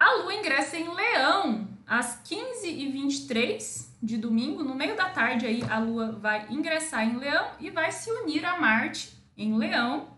[0.00, 5.78] A lua ingressa em Leão às 15h23 de domingo, no meio da tarde aí a
[5.78, 10.08] lua vai ingressar em Leão e vai se unir a Marte em Leão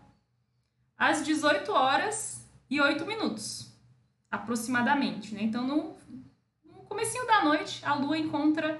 [0.97, 3.75] às 18 horas e 8 minutos,
[4.31, 5.43] aproximadamente, né?
[5.43, 5.97] Então no,
[6.63, 8.79] no comecinho da noite a lua encontra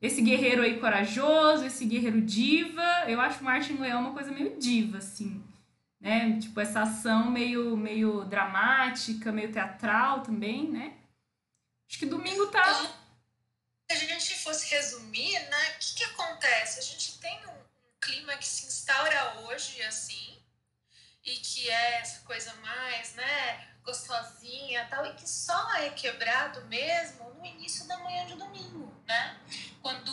[0.00, 3.04] esse guerreiro aí corajoso, esse guerreiro diva.
[3.06, 5.40] Eu acho Martin Leão uma coisa meio diva, assim.
[6.00, 6.40] Né?
[6.40, 10.94] Tipo, essa ação meio, meio dramática, meio teatral também, né?
[11.92, 12.90] Acho que domingo tá.
[13.90, 15.74] Se a gente fosse resumir, né?
[15.74, 16.78] O que, que acontece?
[16.78, 20.42] A gente tem um, um clima que se instaura hoje, assim,
[21.22, 23.68] e que é essa coisa mais, né?
[23.84, 29.38] gostosinha tal, e que só é quebrado mesmo no início da manhã de domingo, né?
[29.82, 30.10] Quando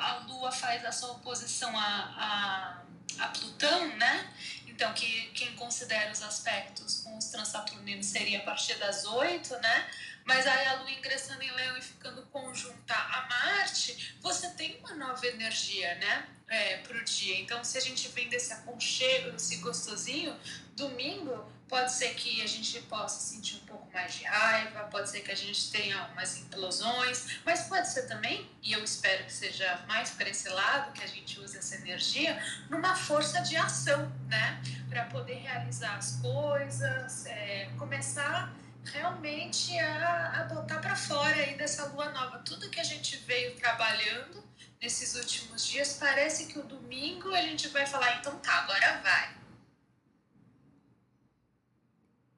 [0.00, 2.82] a Lua faz a sua oposição a,
[3.18, 4.34] a, a Plutão, né?
[4.66, 9.90] Então, que quem considera os aspectos com os transaturninos seria a partir das 8, né?
[10.24, 14.94] Mas aí a Lua ingressando em Leão e ficando conjunta a Marte, você tem uma
[14.94, 16.28] nova energia, né?
[16.48, 17.40] É, pro dia.
[17.40, 20.38] Então, se a gente vem desse aconchego, desse gostosinho,
[20.76, 25.20] domingo pode ser que a gente possa sentir um pouco mais de raiva, pode ser
[25.20, 29.82] que a gente tenha umas implosões, mas pode ser também, e eu espero que seja
[29.88, 34.62] mais para esse lado, que a gente use essa energia, numa força de ação, né?
[34.90, 38.54] Para poder realizar as coisas, é, começar
[38.84, 42.38] realmente a, a botar para fora aí dessa lua nova.
[42.38, 44.42] Tudo que a gente veio trabalhando
[44.80, 49.42] nesses últimos dias, parece que o domingo a gente vai falar, então tá, agora vai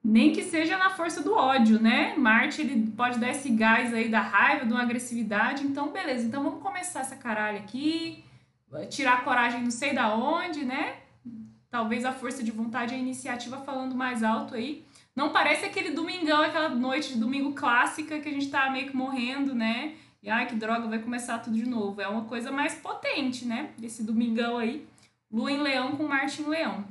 [0.05, 2.13] nem que seja na força do ódio, né?
[2.15, 5.63] Marte ele pode dar esse gás aí da raiva, de uma agressividade.
[5.63, 6.27] Então, beleza.
[6.27, 8.23] Então vamos começar essa caralho aqui,
[8.91, 10.97] tirar a coragem não sei da onde, né?
[11.71, 14.84] Talvez a força de vontade e a iniciativa falando mais alto aí.
[15.15, 18.95] Não parece aquele domingão, aquela noite de domingo clássica que a gente tá meio que
[18.95, 19.97] morrendo, né?
[20.21, 22.01] E ai, que droga, vai começar tudo de novo.
[22.01, 23.73] É uma coisa mais potente, né?
[23.81, 24.85] Esse domingão aí.
[25.31, 26.85] Lua em Leão com Marte em Leão.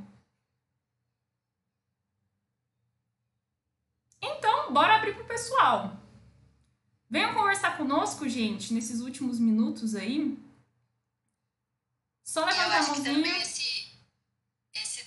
[4.23, 5.97] Então, bora abrir pro pessoal.
[7.11, 10.39] Venham conversar conosco, gente, nesses últimos minutos aí.
[12.23, 13.74] Só levantar a mãozinha.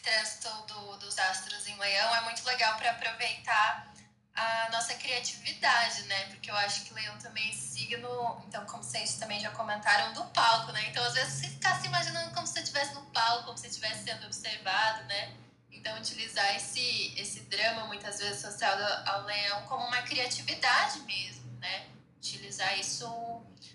[0.07, 3.93] Trânsito do, dos astros em leão é muito legal para aproveitar
[4.33, 6.25] a nossa criatividade, né?
[6.27, 10.23] Porque eu acho que leão também é signo, então, como vocês também já comentaram, do
[10.25, 10.87] palco, né?
[10.89, 13.67] Então, às vezes, você ficar se imaginando como se você estivesse no palco, como se
[13.67, 15.35] estivesse sendo observado, né?
[15.71, 21.87] Então, utilizar esse, esse drama, muitas vezes, associado ao leão como uma criatividade mesmo, né?
[22.17, 23.07] Utilizar isso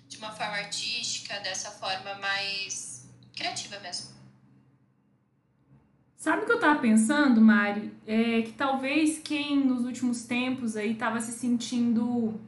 [0.08, 3.04] de uma forma artística, dessa forma mais
[3.34, 4.11] criativa mesmo.
[6.22, 7.92] Sabe o que eu tava pensando, Mari?
[8.06, 12.40] É que talvez quem nos últimos tempos aí tava se sentindo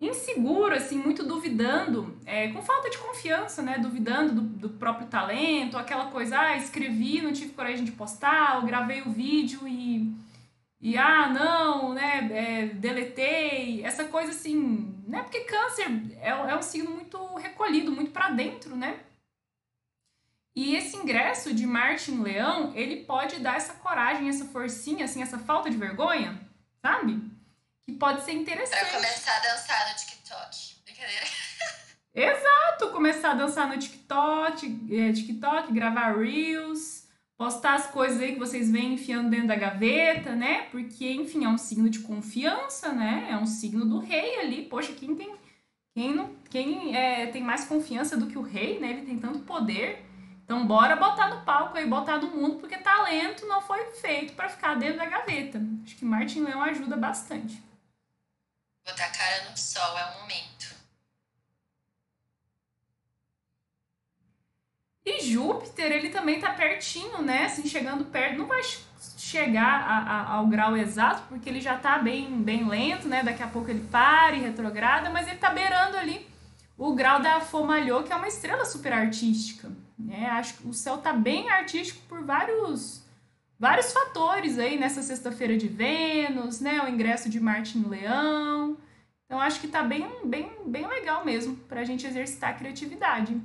[0.00, 3.76] inseguro, assim, muito duvidando, é, com falta de confiança, né?
[3.78, 8.62] Duvidando do, do, próprio talento, aquela coisa, ah, escrevi, não tive coragem de postar, ou
[8.62, 10.10] gravei o vídeo e.
[10.80, 12.30] E ah, não, né?
[12.32, 13.84] É, deletei.
[13.84, 15.22] Essa coisa assim, né?
[15.24, 15.88] Porque câncer
[16.22, 19.00] é, é um signo muito recolhido, muito para dentro, né?
[20.58, 25.22] E esse ingresso de Marte em Leão, ele pode dar essa coragem, essa forcinha, assim,
[25.22, 26.40] essa falta de vergonha,
[26.82, 27.28] sabe?
[27.88, 28.80] que pode ser interessante.
[28.80, 30.74] Pra começar a dançar no TikTok.
[30.84, 31.24] Brincadeira.
[32.14, 32.92] Exato!
[32.92, 37.04] Começar a dançar no TikTok, é, TikTok, gravar Reels,
[37.38, 40.62] postar as coisas aí que vocês vêm enfiando dentro da gaveta, né?
[40.70, 43.28] Porque, enfim, é um signo de confiança, né?
[43.30, 44.66] É um signo do rei ali.
[44.66, 45.34] Poxa, quem tem.
[45.94, 48.90] Quem, não, quem é, tem mais confiança do que o rei, né?
[48.90, 50.07] Ele tem tanto poder.
[50.48, 54.48] Então, bora botar no palco aí, botar no mundo, porque talento não foi feito para
[54.48, 55.60] ficar dentro da gaveta.
[55.84, 57.62] Acho que Martin Leão ajuda bastante.
[58.82, 60.74] Botar a cara no sol é o momento.
[65.04, 67.44] E Júpiter, ele também tá pertinho, né?
[67.44, 68.38] Assim, chegando perto.
[68.38, 68.62] Não vai
[69.18, 73.22] chegar a, a, ao grau exato, porque ele já tá bem, bem lento, né?
[73.22, 76.26] Daqui a pouco ele para e retrograda, mas ele tá beirando ali
[76.78, 79.70] o grau da Fomalhô, que é uma estrela super artística.
[79.98, 80.26] Né?
[80.30, 83.02] Acho que o céu tá bem artístico por vários
[83.58, 86.80] vários fatores aí nessa sexta-feira de Vênus, né?
[86.82, 88.78] O ingresso de Marte no Leão.
[89.26, 93.38] Então acho que tá bem, bem, bem legal mesmo para a gente exercitar a criatividade.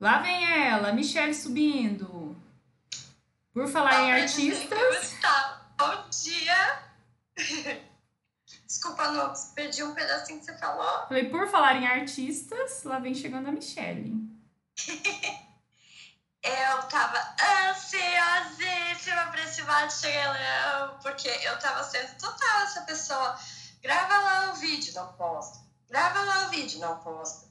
[0.00, 2.36] Lá vem ela, Michelle subindo.
[3.54, 5.16] Por falar em artistas.
[5.78, 6.93] Bom dia!
[8.66, 11.06] Desculpa, Lopes, perdi um pedacinho que você falou.
[11.08, 14.12] Falei, por falar em artistas, lá vem chegando a Michelle.
[16.42, 17.18] eu tava
[17.70, 23.38] ansiosíssima pra esse bate chegar porque eu tava sendo total essa pessoa.
[23.82, 25.58] Grava lá o vídeo, não posta.
[25.88, 27.46] Grava lá o vídeo, não posta.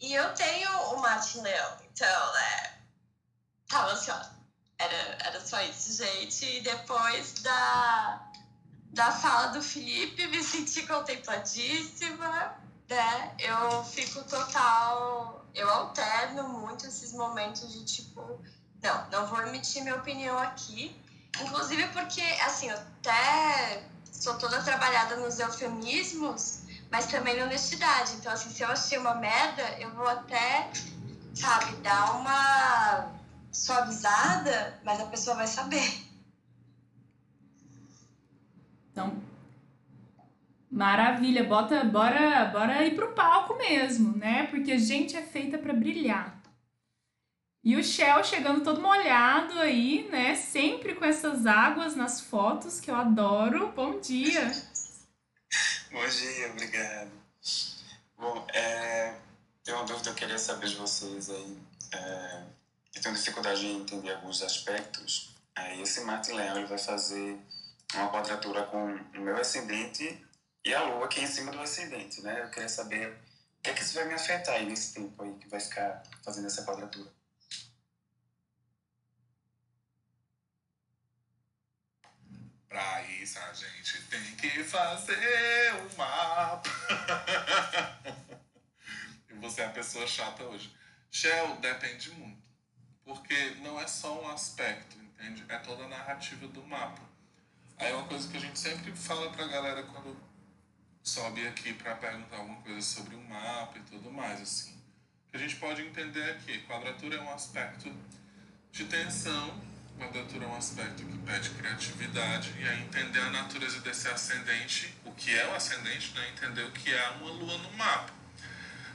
[0.00, 2.78] E eu tenho o Martin Leão, então, né,
[3.68, 4.38] tava ansiosa.
[4.78, 6.44] Era, era só isso, gente.
[6.44, 8.27] E depois da
[8.92, 12.56] da fala do Felipe, me senti contempladíssima,
[12.88, 13.34] né?
[13.38, 15.46] Eu fico total.
[15.54, 18.40] Eu alterno muito esses momentos de tipo,
[18.82, 20.94] não, não vou emitir minha opinião aqui.
[21.40, 26.60] Inclusive porque, assim, eu até sou toda trabalhada nos eufemismos,
[26.90, 28.14] mas também na honestidade.
[28.14, 30.70] Então, assim, se eu achei uma merda, eu vou até,
[31.34, 33.12] sabe, dar uma
[33.52, 36.07] suavizada, mas a pessoa vai saber.
[38.98, 39.16] Então,
[40.68, 44.48] maravilha, bota, bora, bora ir pro palco mesmo, né?
[44.48, 46.36] Porque a gente é feita para brilhar.
[47.62, 50.34] E o Shell chegando todo molhado aí, né?
[50.34, 53.70] Sempre com essas águas nas fotos que eu adoro.
[53.70, 54.50] Bom dia!
[55.92, 57.10] Bom dia, obrigado.
[58.18, 59.14] Bom, é,
[59.62, 61.58] tem uma dúvida que eu queria saber de vocês aí.
[61.94, 62.42] É,
[62.96, 65.30] eu tenho dificuldade em entender alguns aspectos.
[65.54, 67.38] Aí esse Martin Leão ele vai fazer
[67.94, 70.24] uma quadratura com o meu ascendente
[70.64, 72.42] e a Lua aqui em cima do ascendente, né?
[72.42, 75.34] Eu queria saber o que é que isso vai me afetar aí nesse tempo aí
[75.34, 77.10] que vai ficar fazendo essa quadratura.
[82.68, 86.68] Pra isso a gente tem que fazer um mapa.
[89.30, 90.76] e você é a pessoa chata hoje.
[91.10, 92.46] Shell depende muito.
[93.02, 95.42] Porque não é só um aspecto, entende?
[95.48, 97.07] É toda a narrativa do mapa.
[97.78, 100.16] Aí é uma coisa que a gente sempre fala pra galera quando
[101.02, 104.76] sobe aqui para perguntar alguma coisa sobre o mapa e tudo mais, assim.
[105.30, 107.92] Que a gente pode entender aqui, quadratura é um aspecto
[108.72, 109.68] de tensão
[109.98, 115.12] quadratura é um aspecto que pede criatividade e aí entender a natureza desse ascendente, o
[115.12, 116.30] que é o ascendente, né?
[116.30, 118.12] entender o que é uma lua no mapa.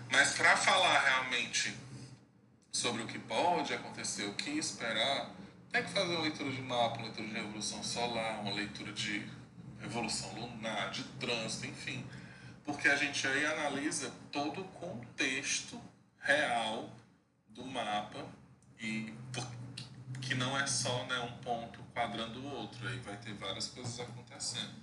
[0.10, 1.76] Mas para falar realmente
[2.72, 5.30] sobre o que pode acontecer, o que esperar,
[5.74, 9.28] tem que fazer uma leitura de mapa, uma leitura de revolução solar, uma leitura de
[9.80, 12.06] revolução lunar, de trânsito, enfim.
[12.64, 15.82] Porque a gente aí analisa todo o contexto
[16.20, 16.92] real
[17.50, 18.24] do mapa
[18.80, 19.12] e
[20.22, 24.00] que não é só né, um ponto quadrando o outro, aí vai ter várias coisas
[24.00, 24.83] acontecendo.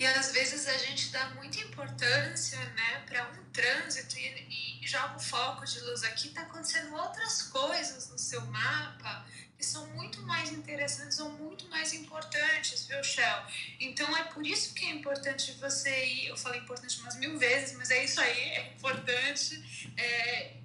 [0.00, 5.16] E às vezes a gente dá muita importância né, para um trânsito e, e joga
[5.16, 9.26] o foco de luz aqui, está acontecendo outras coisas no seu mapa
[9.58, 13.42] que são muito mais interessantes ou muito mais importantes, viu, Shell?
[13.78, 16.28] Então é por isso que é importante você ir.
[16.28, 19.92] Eu falei importante umas mil vezes, mas é isso aí, é importante.
[19.98, 20.59] É,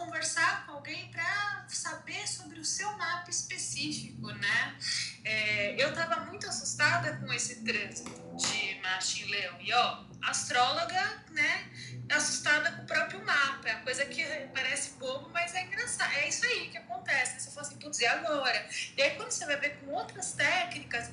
[0.00, 4.78] conversar com alguém para saber sobre o seu mapa específico, né?
[5.22, 9.60] É, eu estava muito assustada com esse trânsito de Marte em Leão.
[9.60, 11.70] E, ó, astróloga, né?
[12.10, 13.68] Assustada com o próprio mapa.
[13.68, 14.24] É coisa que
[14.54, 16.12] parece bobo, mas é engraçado.
[16.14, 17.40] É isso aí que acontece.
[17.40, 18.68] Você fala assim, putz, e agora?
[18.96, 21.10] E aí, quando você vai ver com outras técnicas,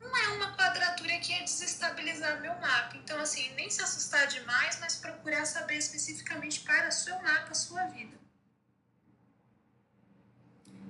[0.00, 2.96] não é uma quadratura que ia desestabilizar meu mapa.
[2.96, 7.54] Então, assim, nem se assustar demais, mas procurar saber especificamente para o seu mapa, a
[7.54, 8.16] sua vida.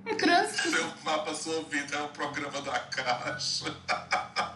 [0.05, 0.69] É trânsito.
[0.69, 3.65] Seu mapa, sua vida é o programa da Caixa.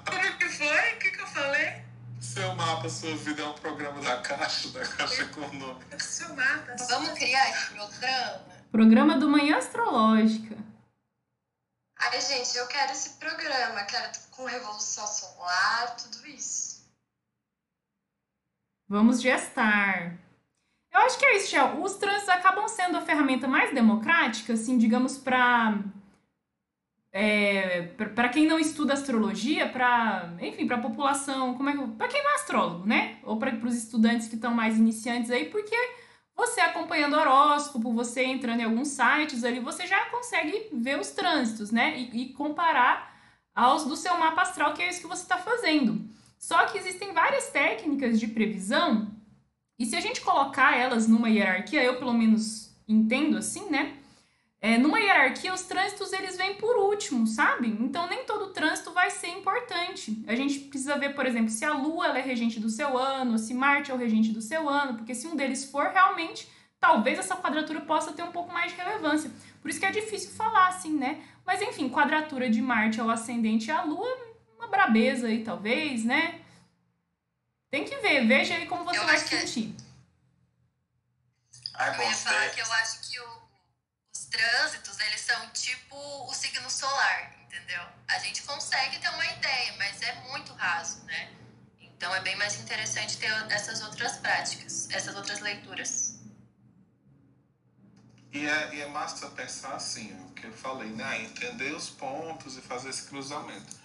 [0.06, 0.94] Como que foi?
[0.94, 1.84] O que, que eu falei?
[2.20, 6.00] Seu mapa, sua vida é um programa da Caixa, da Caixa Econômica.
[6.00, 6.76] Seu mapa.
[6.89, 8.46] Vamos criar esse programa?
[8.72, 10.58] Programa do Manhã Astrológica.
[12.00, 13.84] Ai, gente, eu quero esse programa.
[13.84, 16.84] Quero com revolução solar, tudo isso.
[18.88, 20.18] Vamos gestar.
[20.94, 21.82] Eu acho que é isso, Shell.
[21.82, 25.80] Os trânsitos acabam sendo a ferramenta mais democrática, assim, digamos, para
[27.12, 27.84] é,
[28.16, 32.24] para quem não estuda astrologia, para, enfim, para a população, como é que, para quem
[32.24, 33.18] não é astrólogo, né?
[33.24, 35.76] Ou para os estudantes que estão mais iniciantes aí, porque
[36.36, 41.72] você acompanhando horóscopo, você entrando em alguns sites ali, você já consegue ver os trânsitos,
[41.72, 42.00] né?
[42.00, 43.14] E, e comparar
[43.54, 46.02] aos do seu mapa astral, que é isso que você está fazendo.
[46.39, 49.12] Só que existem várias técnicas de previsão
[49.84, 53.97] e se a gente colocar elas numa hierarquia, eu pelo menos entendo assim, né?
[54.61, 57.67] É, numa hierarquia, os trânsitos eles vêm por último, sabe?
[57.67, 60.23] Então nem todo trânsito vai ser importante.
[60.25, 63.53] A gente precisa ver, por exemplo, se a Lua é regente do seu ano, se
[63.53, 66.47] Marte é o regente do seu ano, porque se um deles for, realmente,
[66.79, 69.29] talvez essa quadratura possa ter um pouco mais de relevância.
[69.61, 71.21] Por isso que é difícil falar assim, né?
[71.45, 74.17] Mas enfim, quadratura de Marte ao ascendente e a Lua,
[74.57, 76.39] uma brabeza aí, talvez, né?
[77.74, 79.76] Tem que ver, veja aí como você eu vai se sentir.
[81.76, 81.89] É...
[81.89, 83.41] eu ia falar que eu acho que o,
[84.15, 87.82] os trânsitos, eles são tipo o signo solar, entendeu?
[88.07, 91.34] A gente consegue ter uma ideia, mas é muito raso, né?
[91.80, 96.19] Então é bem mais interessante ter essas outras práticas, essas outras leituras.
[98.32, 101.24] E é, e é massa pensar assim, o que eu falei, né?
[101.24, 103.82] Entender os pontos e fazer esse cruzamento.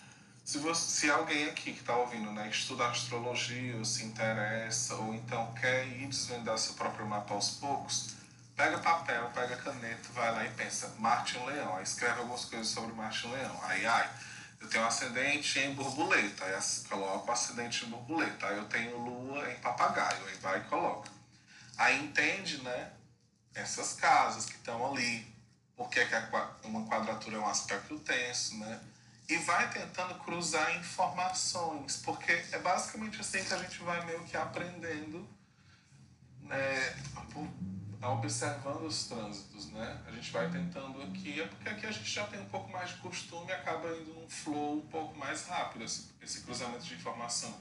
[0.48, 5.14] Se, você, se alguém aqui que está ouvindo né, estuda astrologia, ou se interessa, ou
[5.14, 8.14] então quer ir desvendar seu próprio mapa aos poucos,
[8.56, 11.76] pega papel, pega caneta, vai lá e pensa, Marte em Leão.
[11.76, 13.60] Aí escreve algumas coisas sobre Marte em Leão.
[13.64, 14.10] Aí, ai,
[14.58, 18.46] eu tenho ascendente em borboleta, aí coloca o ascendente em borboleta.
[18.46, 21.10] Aí eu tenho lua em papagaio, aí vai e coloca.
[21.76, 22.90] Aí entende, né,
[23.54, 25.30] essas casas que estão ali,
[25.76, 26.14] porque que
[26.66, 28.80] uma quadratura é um aspecto tenso, né?
[29.28, 34.36] E vai tentando cruzar informações, porque é basicamente assim que a gente vai meio que
[34.36, 35.28] aprendendo
[36.42, 36.96] né,
[38.06, 40.02] observando os trânsitos, né?
[40.06, 42.90] A gente vai tentando aqui, é porque aqui a gente já tem um pouco mais
[42.90, 46.94] de costume e acaba indo num flow um pouco mais rápido, esse, esse cruzamento de
[46.94, 47.54] informação.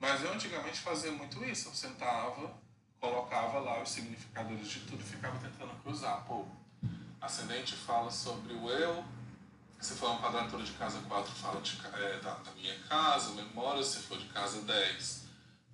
[0.00, 2.58] Mas eu antigamente fazia muito isso, eu sentava,
[2.98, 6.24] colocava lá os significadores de tudo e ficava tentando cruzar.
[6.24, 6.46] Pô,
[7.20, 9.04] ascendente fala sobre o eu,
[9.80, 13.82] se for uma quadratura de casa 4, fala de, é, da, da minha casa, memória,
[13.82, 15.24] se for de casa 10,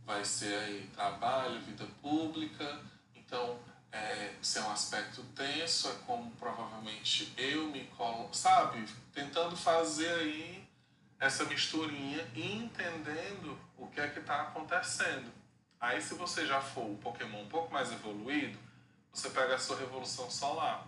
[0.05, 2.81] vai ser aí trabalho, vida pública,
[3.15, 3.59] então,
[3.91, 8.87] é, se é um aspecto tenso, é como provavelmente eu me colo, sabe?
[9.13, 10.69] Tentando fazer aí
[11.19, 15.33] essa misturinha e entendendo o que é que está acontecendo.
[15.81, 18.59] Aí, se você já for um Pokémon um pouco mais evoluído,
[19.13, 20.87] você pega a sua revolução solar.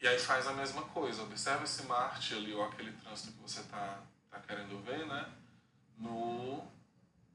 [0.00, 1.22] E aí faz a mesma coisa.
[1.22, 5.32] Observa esse Marte ali, ou aquele trânsito que você está tá querendo ver, né?
[5.98, 6.62] No,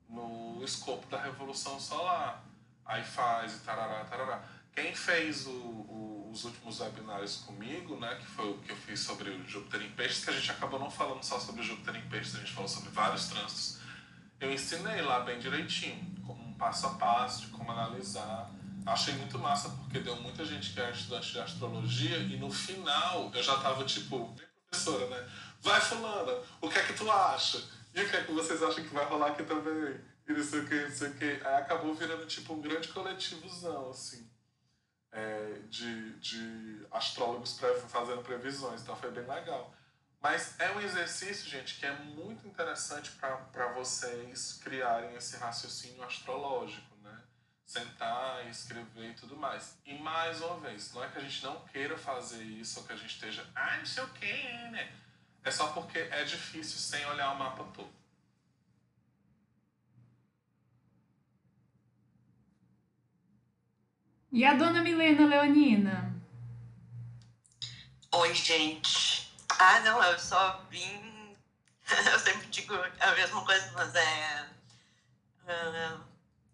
[0.08, 2.44] no escopo da revolução solar
[2.92, 4.44] aí faz tarará, tarará.
[4.74, 9.00] Quem fez o, o, os últimos webinários comigo, né, que foi o que eu fiz
[9.02, 11.96] sobre o Júpiter em Peixes, que a gente acabou não falando só sobre o Júpiter
[11.96, 13.80] em Peixes, a gente falou sobre vários trânsitos.
[14.40, 18.50] Eu ensinei lá bem direitinho, como um passo a passo de como analisar.
[18.86, 23.32] Achei muito massa, porque deu muita gente que era estudante de astrologia e no final
[23.34, 24.36] eu já tava tipo,
[24.70, 25.30] professora, né?
[25.62, 27.64] Vai, Fulana, o que é que tu acha?
[27.94, 30.00] E o que é que vocês acham que vai rolar aqui também?
[30.28, 31.26] e não sei o que, não sei o que.
[31.26, 34.30] Aí acabou virando tipo um grande coletivozão, assim,
[35.12, 37.60] é, de, de astrólogos
[37.90, 39.74] fazendo previsões, então foi bem legal.
[40.22, 46.91] Mas é um exercício, gente, que é muito interessante para vocês criarem esse raciocínio astrológico?
[47.72, 49.78] Sentar, escrever e tudo mais.
[49.86, 52.92] E mais uma vez, não é que a gente não queira fazer isso ou que
[52.92, 54.26] a gente esteja, ah, não sei o que,
[54.72, 54.92] né?
[55.42, 57.90] É só porque é difícil sem olhar o mapa todo.
[64.34, 66.14] E a dona Milena Leonina?
[68.12, 69.34] Oi, gente.
[69.58, 71.38] Ah, não, eu só vim.
[72.12, 74.50] eu sempre digo a mesma coisa, mas é.
[75.46, 76.04] Uh,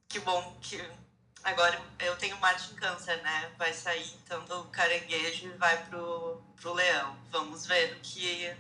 [0.08, 1.07] que bom que
[1.44, 3.52] agora eu tenho Marte em Câncer, né?
[3.58, 7.16] Vai sair então do caranguejo e vai pro, pro leão.
[7.32, 8.56] Vamos ver o que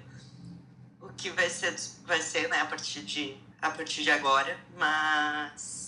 [1.01, 1.75] o que vai ser
[2.05, 5.88] vai ser, né, a partir de a partir de agora, mas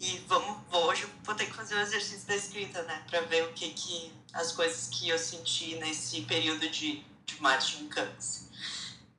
[0.00, 3.04] e vamos, hoje vou ter que fazer o exercício da escrita, né?
[3.10, 4.12] Pra ver o que que.
[4.32, 8.46] as coisas que eu senti nesse período de, de Marte em Câncer.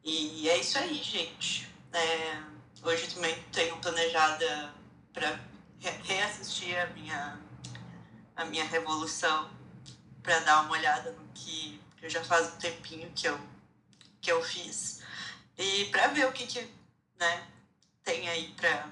[0.03, 1.67] E é isso aí, gente.
[1.91, 2.41] É,
[2.81, 4.73] hoje também tenho planejada
[5.13, 5.37] para
[5.81, 7.39] reassistir a minha,
[8.35, 9.49] a minha revolução,
[10.21, 13.39] para dar uma olhada no que eu já faz um tempinho que eu,
[14.21, 15.01] que eu fiz.
[15.57, 16.61] E para ver o que, que
[17.17, 17.47] né,
[18.03, 18.89] tem aí para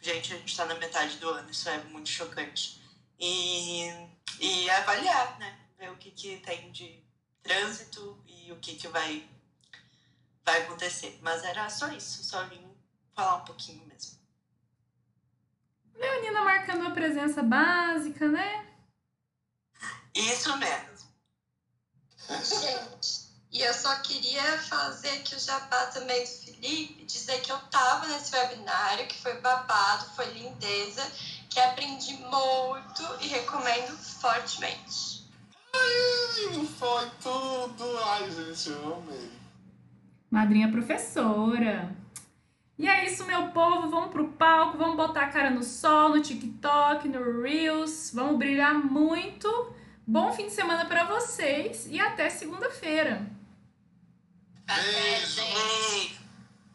[0.00, 2.80] gente, a gente está na metade do ano, isso é muito chocante.
[3.18, 3.88] E,
[4.40, 5.58] e avaliar, né?
[5.78, 7.02] Ver o que, que tem de
[7.42, 9.28] trânsito e o que, que vai,
[10.44, 11.18] vai acontecer.
[11.22, 12.64] Mas era só isso, só vim
[13.14, 14.17] falar um pouquinho mesmo.
[15.98, 18.66] Leonina marcando a presença básica, né?
[20.14, 20.98] Isso mesmo.
[22.28, 27.58] Gente, e eu só queria fazer aqui o jabá também do Felipe, dizer que eu
[27.70, 31.02] tava nesse webinário, que foi babado, foi lindeza,
[31.48, 35.26] que aprendi muito e recomendo fortemente.
[35.72, 37.98] Ai, foi tudo!
[38.04, 39.30] Ai, gente, eu amei.
[40.30, 41.96] Madrinha professora.
[42.78, 43.90] E é isso, meu povo.
[43.90, 48.12] Vamos pro palco, vamos botar a cara no sol, no TikTok, no Reels.
[48.14, 49.74] Vamos brilhar muito.
[50.06, 53.26] Bom fim de semana para vocês e até segunda-feira.
[54.64, 56.18] Beijo.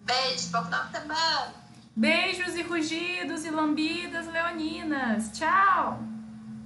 [0.01, 1.53] Beijo, bom final de semana.
[1.95, 5.31] Beijos e rugidos e lambidas leoninas.
[5.37, 6.12] Tchau!